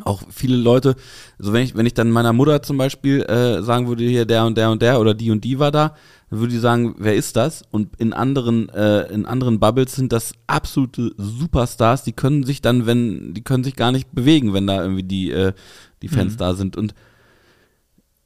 [0.03, 0.95] auch viele Leute,
[1.37, 4.45] also wenn ich, wenn ich dann meiner Mutter zum Beispiel äh, sagen würde, hier der
[4.45, 5.95] und der und der oder die und die war da,
[6.29, 7.63] dann würde die sagen, wer ist das?
[7.69, 12.87] Und in anderen, äh, in anderen Bubbles sind das absolute Superstars, die können sich dann,
[12.87, 15.53] wenn, die können sich gar nicht bewegen, wenn da irgendwie die, äh,
[16.01, 16.75] die Fans da sind.
[16.75, 16.95] Und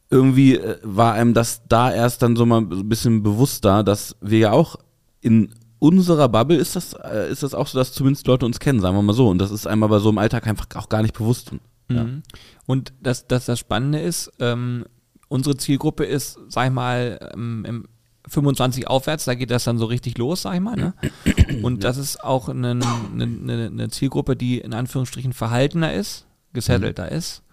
[0.09, 4.39] irgendwie äh, war einem das da erst dann so mal ein bisschen bewusster, dass wir
[4.39, 4.78] ja auch
[5.20, 5.49] in
[5.80, 8.95] unserer Bubble ist das, äh, ist das auch so, dass zumindest Leute uns kennen, sagen
[8.95, 9.30] wir mal so.
[9.30, 11.51] Und das ist einem aber so im Alltag einfach auch gar nicht bewusst.
[11.89, 12.03] Ja.
[12.03, 12.23] Mhm.
[12.65, 14.86] Und das, das, das Spannende ist, ähm,
[15.28, 17.88] unsere Zielgruppe ist, sag ich mal, ähm, im
[18.28, 20.75] 25 aufwärts, da geht das dann so richtig los, sag ich mal.
[20.75, 20.93] Ne?
[21.63, 22.71] Und das ist auch eine,
[23.13, 27.43] eine, eine, Zielgruppe, die in Anführungsstrichen verhaltener ist, gesettelter ist.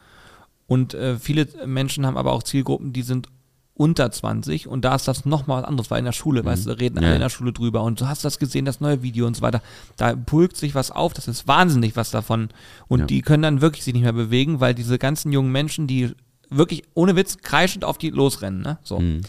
[0.66, 3.28] Und äh, viele Menschen haben aber auch Zielgruppen, die sind
[3.76, 6.78] unter 20 und da ist das nochmal was anderes, weil in der Schule, weißt du,
[6.78, 7.14] reden alle Ja.
[7.14, 9.62] in der Schule drüber und du hast das gesehen, das neue Video und so weiter.
[9.96, 12.50] Da pulkt sich was auf, das ist wahnsinnig was davon.
[12.86, 13.06] Und Ja.
[13.06, 16.12] die können dann wirklich sich nicht mehr bewegen, weil diese ganzen jungen Menschen, die
[16.50, 18.78] wirklich ohne Witz kreischend auf die losrennen, ne?
[18.84, 19.00] So.
[19.00, 19.22] Mhm.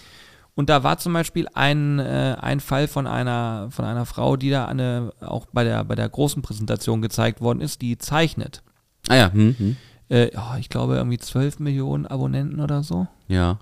[0.54, 4.52] Und da war zum Beispiel ein, äh, ein Fall von einer, von einer Frau, die
[4.52, 8.62] da eine, auch bei der, bei der großen Präsentation gezeigt worden ist, die zeichnet.
[9.10, 9.76] Ah ja, hm, hm.
[10.10, 13.08] Äh, ja, ich glaube irgendwie 12 Millionen Abonnenten oder so.
[13.28, 13.58] ja.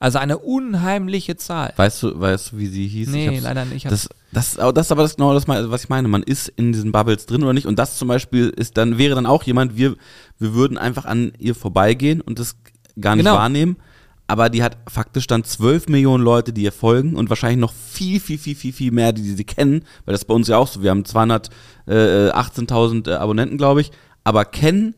[0.00, 1.74] Also eine unheimliche Zahl.
[1.76, 3.10] Weißt du, weißt du, wie sie hieß?
[3.10, 3.84] Nee, leider nicht.
[3.84, 6.08] Ich Das, das, aber das ist aber das genau das, was ich meine.
[6.08, 7.66] Man ist in diesen Bubbles drin oder nicht.
[7.66, 9.96] Und das zum Beispiel ist dann, wäre dann auch jemand, wir,
[10.38, 12.56] wir würden einfach an ihr vorbeigehen und das
[12.98, 13.36] gar nicht Genau.
[13.36, 13.76] wahrnehmen.
[14.26, 18.20] Aber die hat faktisch dann 12 Millionen Leute, die ihr folgen und wahrscheinlich noch viel,
[18.20, 19.84] viel, viel, viel, viel mehr, die, sie kennen.
[20.06, 20.82] Weil das ist bei uns ja auch so.
[20.82, 23.90] Wir haben 218.000 äh, Abonnenten, glaube ich.
[24.24, 24.94] Aber kennen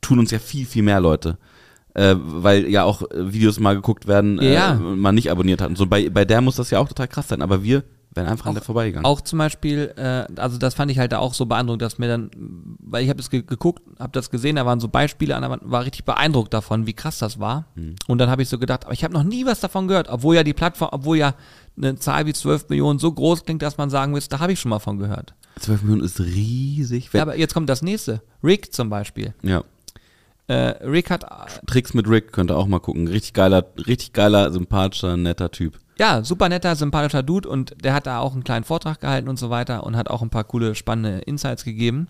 [0.00, 1.38] tun uns ja viel, viel mehr Leute.
[1.94, 4.74] Äh, weil ja auch äh, Videos mal geguckt werden, äh, Ja.
[4.74, 5.68] man nicht abonniert hat.
[5.68, 7.42] Und so bei, bei der muss das ja auch total krass sein.
[7.42, 7.84] Aber wir
[8.14, 9.04] wären einfach an der vorbeigegangen.
[9.06, 12.08] Auch zum Beispiel, äh, also das fand ich halt da auch so beeindruckend, dass mir
[12.08, 12.30] dann,
[12.80, 15.50] weil ich habe das ge geguckt, habe das gesehen, da waren so Beispiele an der
[15.50, 17.66] Wand, war richtig beeindruckt davon, wie krass das war.
[18.08, 20.34] Und dann habe ich so gedacht, aber ich habe noch nie was davon gehört, obwohl
[20.36, 21.34] ja die Plattform, obwohl ja
[21.76, 24.60] eine Zahl wie 12 Millionen so groß klingt, dass man sagen muss, da habe ich
[24.60, 25.34] schon mal von gehört.
[25.60, 27.10] 12 Millionen ist riesig.
[27.12, 28.22] Ja, aber jetzt kommt das nächste.
[28.44, 29.34] Rick zum Beispiel.
[29.42, 29.62] ja.
[30.48, 31.24] Äh, Rick hat,
[31.66, 33.08] Tricks mit Rick könnt ihr auch mal gucken.
[33.08, 35.78] Richtig geiler, richtig geiler, sympathischer, netter Typ.
[35.98, 39.38] ja, super netter, sympathischer Dude und der hat da auch einen kleinen Vortrag gehalten und
[39.38, 42.08] so weiter und hat auch ein paar coole, spannende Insights gegeben.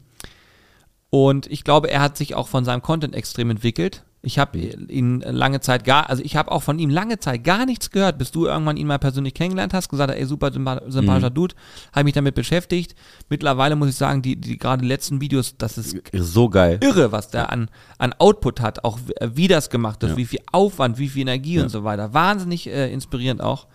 [1.10, 4.02] Und ich glaube, er hat sich auch von seinem Content extrem entwickelt.
[4.24, 7.66] Ich habe ihn lange Zeit gar, also ich habe auch von ihm lange Zeit gar
[7.66, 10.88] nichts gehört, bis du irgendwann ihn mal persönlich kennengelernt hast, gesagt hast, ey, super sympa-
[10.88, 11.56] sympathischer Dude,
[11.92, 12.94] habe mich damit beschäftigt.
[13.28, 16.78] Mittlerweile muss ich sagen, die, die gerade letzten Videos, das ist So geil.
[16.84, 17.68] irre, was der an,
[17.98, 20.16] an Output hat, auch wie- wie das gemacht ist, Ja.
[20.16, 22.14] wie viel Aufwand, wie viel Energie und so weiter.
[22.14, 23.66] Wahnsinnig äh, inspirierend auch.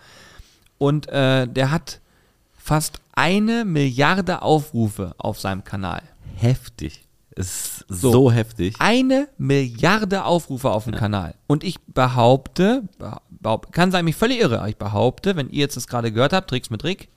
[0.77, 1.99] Und äh, der hat
[2.57, 6.03] fast eine Milliarde Aufrufe auf seinem Kanal.
[6.35, 7.03] Heftig.
[7.37, 8.11] Es ist So.
[8.11, 8.75] so, heftig.
[8.79, 11.35] Eine Milliarde Aufrufe auf dem Kanal.
[11.47, 12.83] Und ich behaupte,
[13.39, 16.33] behaupt, kann sein, mich völlig irre, aber ich behaupte, wenn ihr jetzt das gerade gehört
[16.33, 17.09] habt, Tricks mit Rick,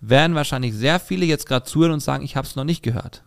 [0.00, 3.22] werden wahrscheinlich sehr viele jetzt gerade zuhören und sagen, ich habe es noch nicht gehört.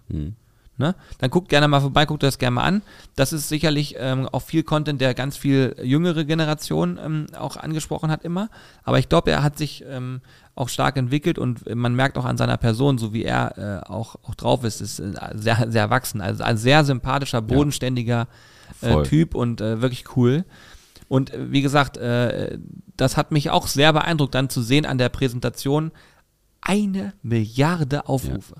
[0.77, 0.93] Ne?
[1.19, 2.81] Dann guckt gerne mal vorbei, guckt das gerne mal an.
[3.15, 8.11] Das ist sicherlich ähm, auch viel Content, der ganz viel jüngere Generation ähm, auch angesprochen
[8.11, 8.49] hat immer.
[8.83, 10.21] Aber ich glaube, er hat sich ähm,
[10.53, 14.17] auch stark entwickelt und man merkt auch an seiner Person, so wie er äh, auch,
[14.23, 16.19] auch drauf ist, ist äh, sehr, sehr erwachsen.
[16.19, 18.27] Also ein sehr sympathischer, bodenständiger
[18.81, 19.03] äh, Voll.
[19.05, 20.43] Typ und äh, wirklich cool.
[21.07, 22.57] Und äh, wie gesagt, äh,
[22.97, 25.91] das hat mich auch sehr beeindruckt, dann zu sehen an der Präsentation
[26.61, 28.55] eine Milliarde Aufrufe.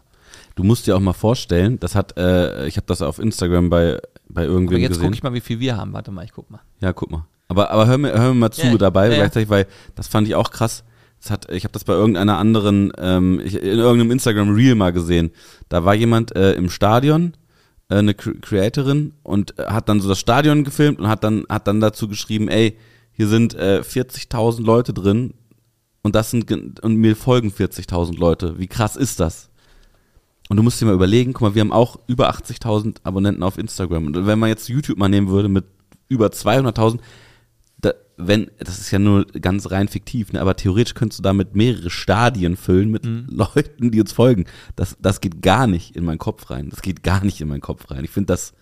[0.56, 4.00] Du musst dir auch mal vorstellen, das hat, äh, ich habe das auf Instagram bei
[4.28, 5.04] bei Aber irgendwem jetzt gesehen.
[5.04, 5.94] gucke ich mal, wie viel wir haben.
[5.94, 6.60] Warte mal, ich guck mal.
[6.82, 7.26] Ja, guck mal.
[7.48, 10.28] Aber, aber hör, mir, hör mir mal zu Ja, dabei ja, gleichzeitig, weil das fand
[10.28, 10.84] ich auch krass.
[11.22, 14.92] Das hat, ich habe das bei irgendeiner anderen, ähm, ich, in irgendeinem Instagram Reel mal
[14.94, 15.32] gesehen.
[15.70, 17.34] Da war jemand äh, im Stadion,
[17.90, 21.46] äh, eine Cre- Creatorin und äh, hat dann so das Stadion gefilmt und hat dann
[21.50, 22.78] hat dann dazu geschrieben, ey,
[23.12, 25.34] hier sind äh, 40.000 Leute drin
[26.02, 26.52] und das sind
[26.84, 28.58] und mir folgen 40.000 Leute.
[28.58, 29.50] Wie krass ist das?
[30.50, 33.58] Und du musst dir mal überlegen, guck mal, wir haben auch über 80.000 Abonnenten auf
[33.58, 34.08] Instagram.
[34.08, 35.66] Und wenn man jetzt YouTube mal nehmen würde mit
[36.08, 37.00] über 200.000,
[37.82, 41.56] da, wenn, das ist ja nur ganz rein fiktiv, ne, aber theoretisch könntest du damit
[41.56, 44.46] mehrere Stadien füllen mit Leuten, die uns folgen.
[44.76, 46.70] Das, das geht gar nicht in meinen Kopf rein.
[46.70, 48.04] Das geht gar nicht in meinen Kopf rein.
[48.04, 48.54] Ich finde das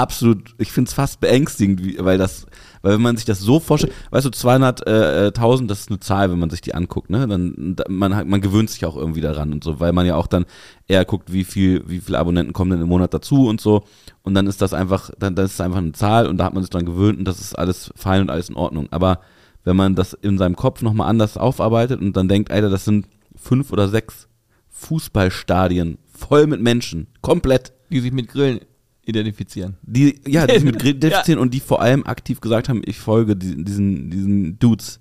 [0.00, 2.46] absolut, ich finde es fast beängstigend, weil das,
[2.82, 6.38] weil wenn man sich das so vorstellt, weißt du, 200.000, das ist eine Zahl, wenn
[6.38, 9.62] man sich die anguckt, ne, dann, da- man, man gewöhnt sich auch irgendwie daran und
[9.64, 10.46] so, weil man ja auch dann
[10.86, 13.84] eher guckt, wie viel, wie viele Abonnenten kommen denn im Monat dazu und so,
[14.22, 16.62] und dann ist das einfach, dann, das ist einfach eine Zahl und da hat man
[16.62, 19.20] sich dran gewöhnt und das ist alles fein und alles in Ordnung, aber
[19.64, 23.06] wenn man das in seinem Kopf nochmal anders aufarbeitet und dann denkt, Alter, das sind
[23.36, 24.28] fünf oder sechs
[24.70, 28.60] Fußballstadien voll mit Menschen, komplett Die sich mit Grillen
[29.08, 29.76] identifizieren.
[29.82, 30.96] die, ja, die sich mit Grill Ja.
[30.96, 35.00] identifizieren und die vor allem aktiv gesagt haben, ich folge diesen, diesen, diesen Dudes.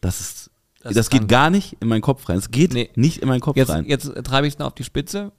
[0.00, 0.50] Das ist,
[0.82, 2.38] Das das, geht gar nicht in meinen Kopf rein.
[2.38, 2.90] Es geht Nee.
[2.96, 3.84] nicht in meinen Kopf Jetzt, rein.
[3.86, 5.32] jetzt treibe ich es noch auf die Spitze.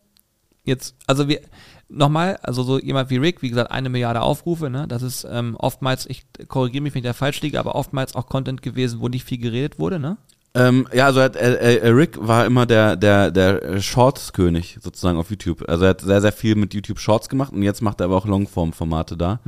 [0.64, 1.42] Jetzt, also wir,
[1.90, 4.88] nochmal, also so jemand wie Rick, wie gesagt, eine Milliarde Aufrufe, ne?
[4.88, 8.28] Das ist ähm, oftmals, ich korrigiere mich, wenn ich da falsch liege, aber oftmals auch
[8.28, 10.18] Content gewesen, wo nicht viel geredet wurde, ne?
[10.54, 15.18] Ähm, ja, also er hat, äh, äh, Rick war immer der, der, der Shorts-König sozusagen
[15.18, 15.64] auf YouTube.
[15.70, 18.18] Also er hat sehr, sehr viel mit YouTube Shorts gemacht und jetzt macht er aber
[18.18, 19.40] auch Longform-Formate da.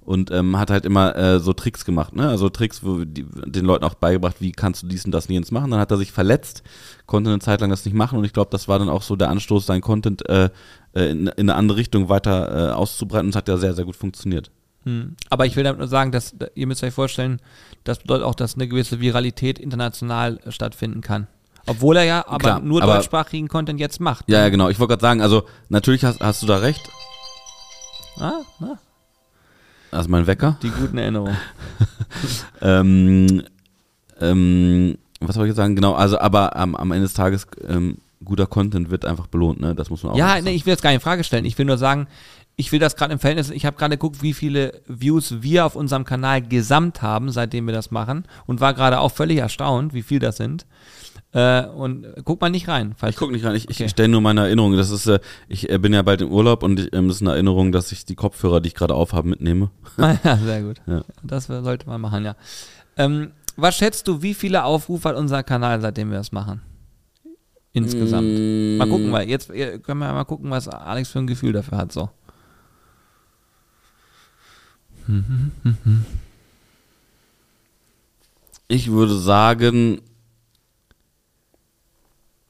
[0.00, 2.28] Und ähm, hat halt immer äh, so Tricks gemacht, ne?
[2.28, 5.34] Also Tricks, wo die, den Leuten auch beigebracht, wie kannst du dies und das und
[5.34, 5.70] jenes machen.
[5.70, 6.62] Dann hat er sich verletzt,
[7.04, 9.16] konnte eine Zeit lang das nicht machen und ich glaube, das war dann auch so
[9.16, 10.48] der Anstoß, seinen Content äh,
[10.94, 13.84] äh, in, in eine andere Richtung weiter äh, auszubreiten und es hat ja sehr, sehr
[13.84, 14.50] gut funktioniert.
[14.88, 15.16] Hm.
[15.30, 17.40] Aber ich will damit nur sagen, dass ihr müsst euch vorstellen,
[17.84, 21.26] das bedeutet auch, dass eine gewisse Viralität international äh, stattfinden kann.
[21.66, 24.24] Obwohl er ja aber Klar, nur aber- deutschsprachigen Content jetzt macht.
[24.28, 24.70] Ja, ja, genau.
[24.70, 26.80] Ich wollte gerade sagen, also natürlich hast, hast du da recht.
[28.18, 28.78] Ah, ah,
[29.90, 30.56] Das ist mein Wecker.
[30.62, 31.36] die guten Erinnerungen.
[32.62, 33.42] Ähm,
[34.20, 35.76] ähm, was soll ich jetzt sagen?
[35.76, 39.74] Genau, also aber am, am Ende des Tages ähm, guter Content wird einfach belohnt, ne?
[39.74, 40.44] Das muss man auch Ja, sagen.
[40.44, 41.44] nee, ich will jetzt gar nicht in Frage stellen.
[41.44, 42.08] Ich will nur sagen,
[42.58, 45.76] ich will das gerade im Verhältnis, ich habe gerade geguckt, wie viele Views wir auf
[45.76, 50.02] unserem Kanal gesamt haben, seitdem wir das machen und war gerade auch völlig erstaunt, wie
[50.02, 50.66] viel das sind.
[51.32, 52.96] Äh, und guck mal nicht rein.
[53.08, 53.84] Ich gucke nicht rein, ich, Okay.
[53.84, 54.76] ich stelle nur meine Erinnerung.
[54.76, 57.22] Das ist, äh, ich äh, bin ja bald im Urlaub und ich, ähm, das ist
[57.22, 59.70] eine Erinnerung, dass ich die Kopfhörer, die ich gerade aufhabe, mitnehme.
[59.96, 60.80] ja, sehr gut.
[60.86, 61.02] Ja.
[61.22, 62.34] Das sollte man machen, ja.
[62.96, 66.60] Ähm, was schätzt du, wie viele Aufrufe hat unser Kanal, seitdem wir das machen?
[67.72, 68.26] Insgesamt.
[68.26, 68.78] Mm.
[68.78, 71.78] Mal gucken, weil jetzt äh, können wir mal gucken, was Alex für ein Gefühl dafür
[71.78, 71.92] hat.
[71.92, 72.08] So.
[78.68, 80.00] Ich würde sagen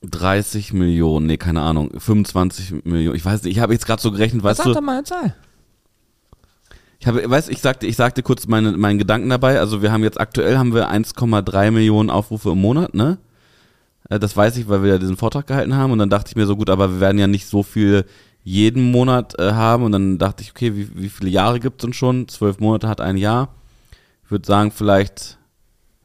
[0.03, 3.17] 30 Millionen, nee, keine Ahnung, 25 Millionen.
[3.17, 4.73] Ich weiß nicht, ich habe jetzt gerade so gerechnet, weißt Sag du?
[4.75, 5.35] doch mal eine Zahl.
[7.01, 9.61] Ich habe, weiß, ich sagte, ich sagte kurz meine, meinen Gedanken dabei.
[9.61, 13.19] Also wir haben jetzt aktuell haben wir 1,3 Millionen Aufrufe im Monat, ne?
[14.09, 15.93] Äh, Das weiß ich, weil wir ja diesen Vortrag gehalten haben.
[15.93, 18.05] Und dann dachte ich mir so gut, aber wir werden ja nicht so viel
[18.45, 19.85] jeden Monat äh, haben.
[19.85, 22.29] Und dann dachte ich, okay, wie, wie viele Jahre gibt es denn schon?
[22.29, 23.49] Zwölf Monate hat ein Jahr.
[24.25, 25.39] Ich würde sagen, vielleicht,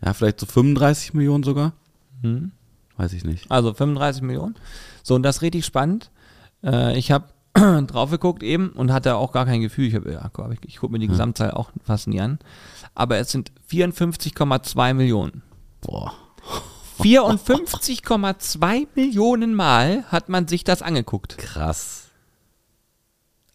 [0.04, 1.74] ja, vielleicht so 35 Millionen sogar.
[2.22, 2.52] Hm.
[2.98, 3.50] Weiß ich nicht.
[3.50, 4.56] Also 35 Millionen.
[5.02, 6.12] So, und das ist richtig spannend.
[6.64, 7.26] Äh, ich habe
[7.88, 9.88] drauf geguckt eben und hatte auch gar kein Gefühl.
[9.88, 12.40] Ich, hab, ja, guck, ich, ich gucke mir die Gesamtzahl auch fast nie an.
[12.96, 15.44] Aber es sind 54,2 Millionen.
[15.82, 16.14] Boah.
[17.00, 21.38] 54,2 Millionen Mal hat man sich das angeguckt.
[21.38, 22.03] Krass.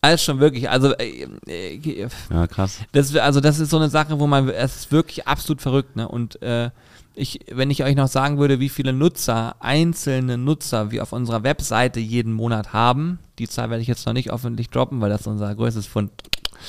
[0.00, 2.78] Alles schon wirklich, also äh, äh, Ja, krass.
[2.92, 6.08] das, also das ist so eine Sache, wo man, es ist wirklich absolut verrückt, ne?
[6.08, 6.70] Und äh,
[7.16, 11.42] ich, wenn ich euch noch sagen würde, wie viele Nutzer, einzelne Nutzer wir auf unserer
[11.42, 15.26] Webseite jeden Monat haben, die Zahl werde ich jetzt noch nicht öffentlich droppen, weil das
[15.26, 16.12] unser größtes Fund.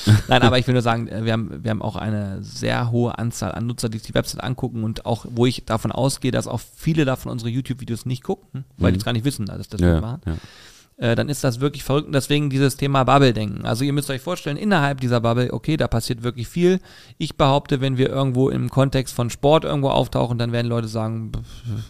[0.27, 3.17] Nein, aber ich will nur sagen, äh, wir haben, wir haben auch eine sehr hohe
[3.17, 6.47] Anzahl an Nutzer, die sich die Website angucken und auch, wo ich davon ausgehe, dass
[6.47, 9.82] auch viele davon unsere YouTube-Videos nicht gucken, weil die es gar nicht wissen, dass das
[9.82, 10.34] Ja, machen ja.
[11.00, 13.66] Äh, dann ist das wirklich verrückt und deswegen dieses Thema Bubble-Denken.
[13.66, 16.80] Also ihr müsst euch vorstellen, innerhalb dieser Bubble, okay, da passiert wirklich viel.
[17.18, 21.32] Ich behaupte, wenn wir irgendwo im Kontext von Sport irgendwo auftauchen, dann werden Leute sagen,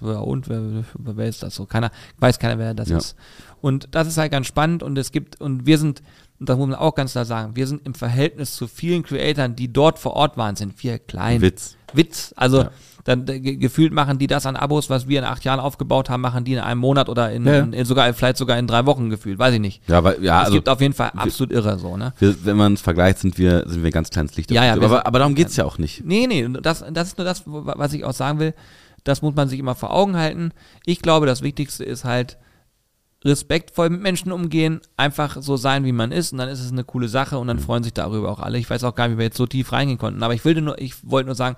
[0.01, 0.61] ja und, wer,
[0.95, 1.65] wer wer ist das so?
[1.65, 2.97] Keiner, weiß keiner, wer das Ja.
[2.97, 3.15] ist.
[3.61, 6.01] Und das ist halt ganz spannend und es gibt, und wir sind,
[6.39, 9.55] und das muss man auch ganz klar sagen, wir sind im Verhältnis zu vielen Creatoren,
[9.55, 11.41] die dort vor Ort waren, sind wir klein.
[11.41, 11.75] Witz.
[11.93, 12.33] Witz.
[12.37, 12.71] Also Ja.
[13.09, 16.21] Dann ge- gefühlt machen die das an Abos, was wir in acht Jahren aufgebaut haben,
[16.21, 18.85] machen die in einem Monat oder in, Ja, in, in sogar vielleicht sogar in drei
[18.85, 19.81] Wochen gefühlt, weiß ich nicht.
[19.89, 22.13] Ja, weil, ja, es also gibt auf jeden Fall absolut irre so, ne?
[22.19, 24.51] wir, wenn man es vergleicht, sind wir, sind wir ganz kleines Licht.
[24.51, 26.05] Ja, ja, wir aber, aber darum geht's ja auch nicht.
[26.05, 28.53] Nee, nee, das, das ist nur das, was ich auch sagen will.
[29.03, 30.51] Das muss man sich immer vor Augen halten.
[30.85, 32.37] Ich glaube, das Wichtigste ist halt
[33.25, 36.83] respektvoll mit Menschen umgehen, einfach so sein, wie man ist, und dann ist es eine
[36.85, 38.57] coole Sache und dann freuen sich darüber auch alle.
[38.57, 40.61] Ich weiß auch gar nicht, wie wir jetzt so tief reingehen konnten, aber ich wollte
[40.61, 41.57] nur, ich wollte nur sagen,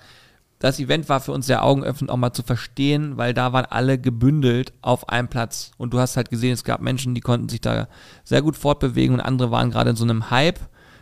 [0.62, 3.98] das Event war für uns sehr augenöffnend, auch mal zu verstehen, weil da waren alle
[3.98, 5.72] gebündelt auf einem Platz.
[5.76, 7.88] Und du hast halt gesehen, es gab Menschen, die konnten sich da
[8.22, 10.60] sehr gut fortbewegen und andere waren gerade in so einem Hype,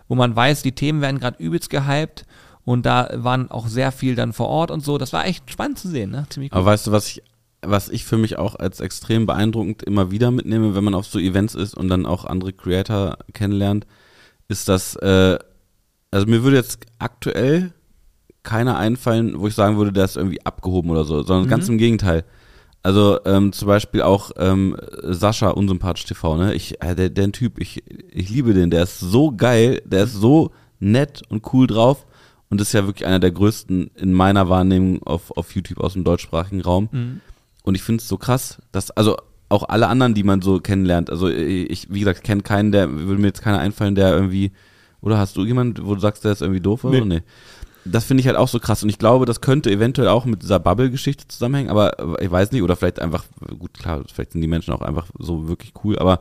[0.09, 2.25] wo man weiß, die Themen werden gerade übelst gehypt.
[2.65, 4.97] Und da waren auch sehr viel dann vor Ort und so.
[4.97, 6.25] Das war echt spannend zu sehen, ne?
[6.31, 7.23] Ziemlich Aber weißt du, was ich,
[7.61, 11.19] was ich für mich auch als extrem beeindruckend immer wieder mitnehme, wenn man auf so
[11.19, 13.87] Events ist und dann auch andere Creator kennenlernt,
[14.49, 15.39] ist, dass, äh,
[16.11, 17.75] also mir würde jetzt aktuell
[18.43, 21.79] keiner einfallen, wo ich sagen würde, der ist irgendwie abgehoben oder so, sondern ganz im
[21.79, 22.25] Gegenteil.
[22.83, 26.55] Also ähm, zum Beispiel auch ähm, Sascha, unsympathisch TV, ne?
[26.55, 30.15] Ich, äh, der, der Typ, ich, ich liebe den, der ist so geil, der ist
[30.15, 32.07] so nett und cool drauf
[32.49, 36.05] und ist ja wirklich einer der größten in meiner Wahrnehmung auf, auf YouTube aus dem
[36.05, 37.21] deutschsprachigen Raum.
[37.65, 39.15] Und ich finde es so krass, dass, also
[39.51, 43.21] auch alle anderen, die man so kennenlernt, also ich, wie gesagt, kenne keinen, der, würde
[43.21, 44.53] mir jetzt keiner einfallen, der irgendwie,
[45.03, 47.01] oder hast du jemanden, wo du sagst, der ist irgendwie doof oder Nee.
[47.01, 47.05] so?
[47.05, 47.23] Nee.
[47.91, 50.43] Das finde ich halt auch so krass und ich glaube, das könnte eventuell auch mit
[50.43, 53.25] dieser Bubble-Geschichte zusammenhängen, aber ich weiß nicht, oder vielleicht einfach,
[53.59, 56.21] gut, klar, vielleicht sind die Menschen auch einfach so wirklich cool, aber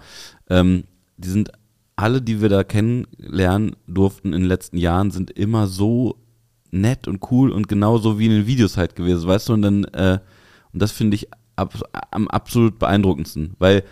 [0.49, 0.85] ähm,
[1.17, 1.51] die sind
[1.95, 6.15] alle, die wir da kennenlernen durften in den letzten Jahren, sind immer so
[6.71, 9.83] nett und cool und genauso wie in den Videos halt gewesen, weißt du, und dann,
[9.85, 10.19] äh,
[10.71, 11.73] und das finde ich ab,
[12.11, 13.83] am absolut beeindruckendsten, weil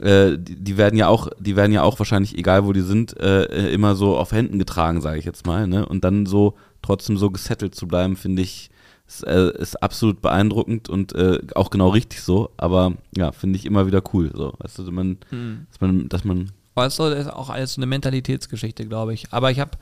[0.00, 3.44] äh, die, werden ja auch, die werden ja auch wahrscheinlich, egal wo die sind, äh,
[3.44, 5.86] äh, immer so auf Händen getragen, sage ich jetzt mal, ne?
[5.86, 6.54] Und dann so
[6.84, 8.70] trotzdem so gesettelt zu bleiben, finde ich,
[9.06, 12.50] ist, äh, ist absolut beeindruckend und äh, auch genau richtig so.
[12.56, 14.30] Aber ja, finde ich immer wieder cool.
[14.34, 15.18] So, weißt du, man,
[15.70, 19.32] dass man, dass man du, das ist auch alles so eine Mentalitätsgeschichte, glaube ich.
[19.32, 19.72] Aber ich habe,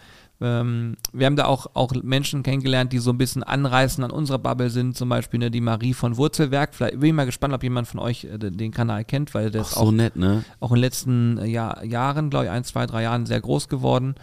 [0.40, 4.38] ähm, wir haben da auch, auch Menschen kennengelernt, die so ein bisschen anreißen an unserer
[4.38, 4.96] Bubble sind.
[4.96, 6.74] Zum Beispiel ne, die Marie von Wurzelwerk.
[6.74, 9.62] Vielleicht bin ich mal gespannt, ob jemand von euch äh, den Kanal kennt, weil der
[9.62, 10.44] auch ist so auch, nett, ne?
[10.60, 13.68] auch in den letzten äh, Jahr, Jahren, glaube ich, ein, zwei, drei Jahren sehr groß
[13.68, 14.14] geworden.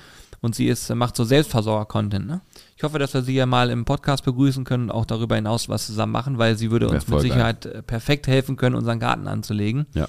[0.41, 2.25] Und sie ist, macht so Selbstversorger-Content.
[2.25, 2.41] Ne?
[2.77, 5.67] Ich hoffe, dass wir sie ja mal im Podcast begrüßen können und auch darüber hinaus
[5.67, 7.21] was zusammen machen, weil sie würde uns mit geil.
[7.21, 9.85] Sicherheit äh, perfekt helfen können, unseren Garten anzulegen.
[9.93, 10.07] Ja.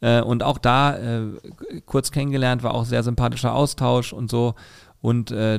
[0.00, 1.26] Äh, und auch da äh,
[1.86, 4.54] kurz kennengelernt, war auch sehr sympathischer Austausch und so.
[5.00, 5.58] Und äh,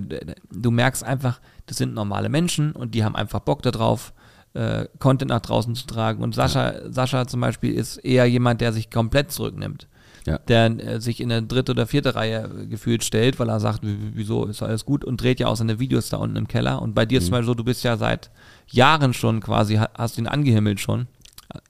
[0.51, 4.13] du merkst einfach, das sind normale Menschen und die haben einfach Bock darauf,
[4.53, 6.23] äh, Content nach draußen zu tragen.
[6.23, 9.87] Und Sascha, Sascha zum Beispiel ist eher jemand, der sich komplett zurücknimmt.
[10.25, 10.37] Ja.
[10.37, 13.83] Der äh, sich in eine dritte oder vierte Reihe äh, gefühlt stellt, weil er sagt,
[13.83, 16.81] "W- wieso ist alles gut und dreht ja auch seine Videos da unten im Keller.
[16.81, 17.25] Und bei dir Mhm.
[17.25, 18.29] zum Beispiel so, du bist ja seit
[18.69, 21.07] Jahren schon quasi, ha- hast ihn angehimmelt schon.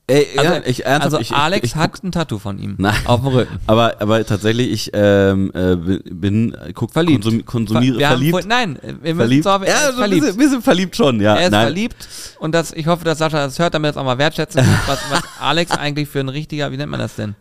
[0.08, 2.95] Ey, Also, ja, ich, ernsthaft, also ich, Alex ich, hat ein Tattoo von ihm Nein.
[3.06, 3.60] auf dem Rücken.
[3.68, 7.24] Aber, aber tatsächlich, ich ähm, äh, bin- äh, guck, Verliebt.
[7.24, 8.38] Konsum, konsumiere, wir verliebt.
[8.38, 9.45] Haben, nein, wir verliebt.
[9.45, 10.22] Er ja, ist so ein verliebt.
[10.22, 11.36] bisschen, bisschen verliebt schon, ja.
[11.36, 11.64] er ist Nein.
[11.66, 12.08] verliebt
[12.39, 14.80] und das, ich hoffe, dass Sascha das hört, damit er es auch mal wertschätzen kann,
[14.86, 17.36] was, was Alex eigentlich für ein richtiger, wie nennt man das denn?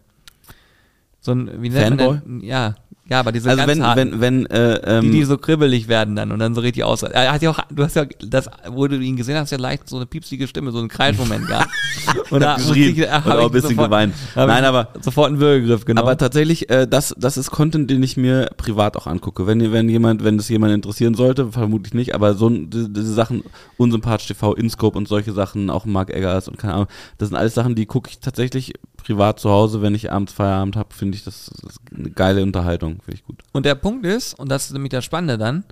[1.22, 2.20] So ein, wie nennt Fanboy?
[2.26, 2.40] man?
[2.40, 2.74] Ja,
[3.12, 5.86] ja, aber diese Also ganz wenn, harten, wenn, wenn, äh, ähm, die, die so kribbelig
[5.86, 7.02] werden dann und dann so richtig aus.
[7.02, 9.86] Er hat ja auch, du hast ja, das, wo du ihn gesehen hast, ja leicht
[9.86, 11.68] so eine piepsige Stimme, so einen Kreismoment gehabt.
[12.30, 14.14] Und hab geschrien und auch ein bisschen geweint.
[14.34, 16.06] hab Nein, ich aber- Sofort einen Würgegriff genommen.
[16.08, 19.46] Aber tatsächlich, äh, das, das ist Content, den ich mir privat auch angucke.
[19.46, 23.44] Wenn, wenn jemand, wenn es jemand interessieren sollte, vermutlich nicht, aber so diese, diese Sachen,
[23.76, 26.86] Unsympathisch TV, Inscope und solche Sachen, auch Mark Eggers und keine Ahnung,
[27.18, 30.76] das sind alles Sachen, die gucke ich tatsächlich privat zu Hause, wenn ich abends Feierabend
[30.76, 33.42] habe, finde ich das, das eine geile Unterhaltung, finde ich gut.
[33.52, 35.64] Und der Punkt ist, und das ist nämlich das Spannende dann,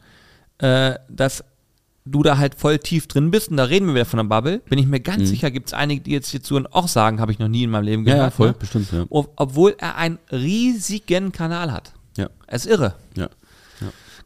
[0.59, 1.45] äh, dass
[2.07, 4.59] du da halt voll tief drin bist, und da reden wir wieder von der Bubble,
[4.69, 5.27] bin ich mir ganz Mhm.
[5.27, 7.71] sicher, gibt es einige, die jetzt hierzu und auch sagen, habe ich noch nie in
[7.71, 8.39] meinem Leben gehört.
[8.39, 8.55] ne?
[8.59, 9.05] bestimmt, ja.
[9.11, 11.93] Ob, obwohl er einen riesigen Kanal hat.
[12.17, 12.29] Ja.
[12.47, 12.95] Es ist irre.
[13.17, 13.29] Ja.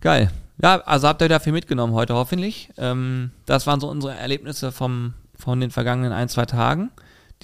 [0.00, 0.30] Geil.
[0.62, 2.68] Ja, also habt ihr da viel mitgenommen heute hoffentlich.
[2.76, 6.90] Ähm, das waren so unsere Erlebnisse vom, von den vergangenen ein, zwei Tagen,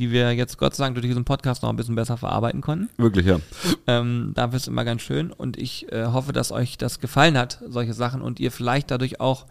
[0.00, 2.88] die wir jetzt Gott sei Dank durch diesen Podcast noch ein bisschen besser verarbeiten konnten.
[2.96, 3.38] Wirklich, ja.
[3.86, 7.60] Ähm, dafür ist immer ganz schön und ich äh, hoffe, dass euch das gefallen hat,
[7.68, 9.46] solche Sachen und ihr vielleicht dadurch auch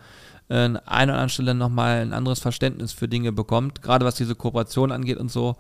[0.50, 4.16] äh, an einer oder anderen Stelle nochmal ein anderes Verständnis für Dinge bekommt, gerade was
[4.16, 5.56] diese Kooperation angeht und so.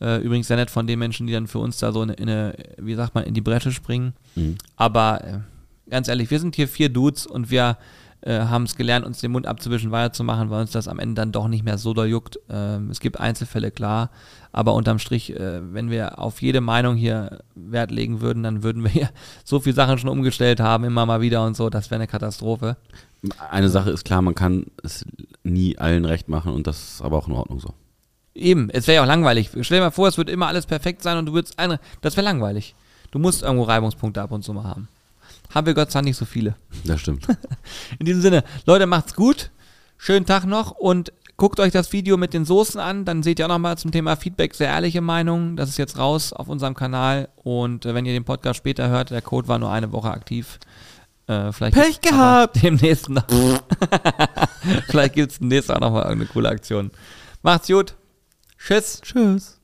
[0.00, 2.28] Äh, übrigens sehr nett von den Menschen, die dann für uns da so in, in
[2.28, 4.12] eine, wie sagt man, in die Bresche springen.
[4.34, 4.56] Mhm.
[4.76, 5.38] Aber äh,
[5.88, 7.78] ganz ehrlich, wir sind hier vier Dudes und wir
[8.24, 11.32] äh, haben es gelernt, uns den Mund abzuwischen, weiterzumachen, weil uns das am Ende dann
[11.32, 12.38] doch nicht mehr so doll juckt.
[12.48, 14.10] Ähm, es gibt Einzelfälle, klar,
[14.50, 18.82] aber unterm Strich, äh, wenn wir auf jede Meinung hier Wert legen würden, dann würden
[18.82, 19.10] wir hier
[19.44, 22.76] so viele Sachen schon umgestellt haben, immer mal wieder und so, das wäre eine Katastrophe.
[23.50, 25.04] Eine Sache ist klar, man kann es
[25.42, 27.74] nie allen recht machen und das ist aber auch in Ordnung so.
[28.34, 29.50] Eben, es wäre ja auch langweilig.
[29.60, 32.16] Stell dir mal vor, es wird immer alles perfekt sein und du würdest eine, das
[32.16, 32.74] wäre langweilig.
[33.12, 34.88] Du musst irgendwo Reibungspunkte ab und zu mal haben.
[35.54, 36.56] Haben wir Gott sei Dank nicht so viele.
[36.84, 37.28] Das stimmt.
[37.98, 39.50] In diesem Sinne, Leute, macht's gut.
[39.96, 43.04] Schönen Tag noch und guckt euch das Video mit den Soßen an.
[43.04, 45.56] Dann seht ihr auch nochmal zum Thema Feedback sehr ehrliche Meinungen.
[45.56, 47.28] Das ist jetzt raus auf unserem Kanal.
[47.36, 50.58] Und äh, wenn ihr den Podcast später hört, der Code war nur eine Woche aktiv.
[51.28, 52.56] Äh, vielleicht Pech gibt's gehabt.
[52.62, 53.24] Demnächst noch.
[54.88, 56.90] vielleicht gibt es demnächst auch nochmal irgendeine coole Aktion.
[57.42, 57.94] Macht's gut.
[58.58, 59.00] Tschüss.
[59.02, 59.60] Tschüss.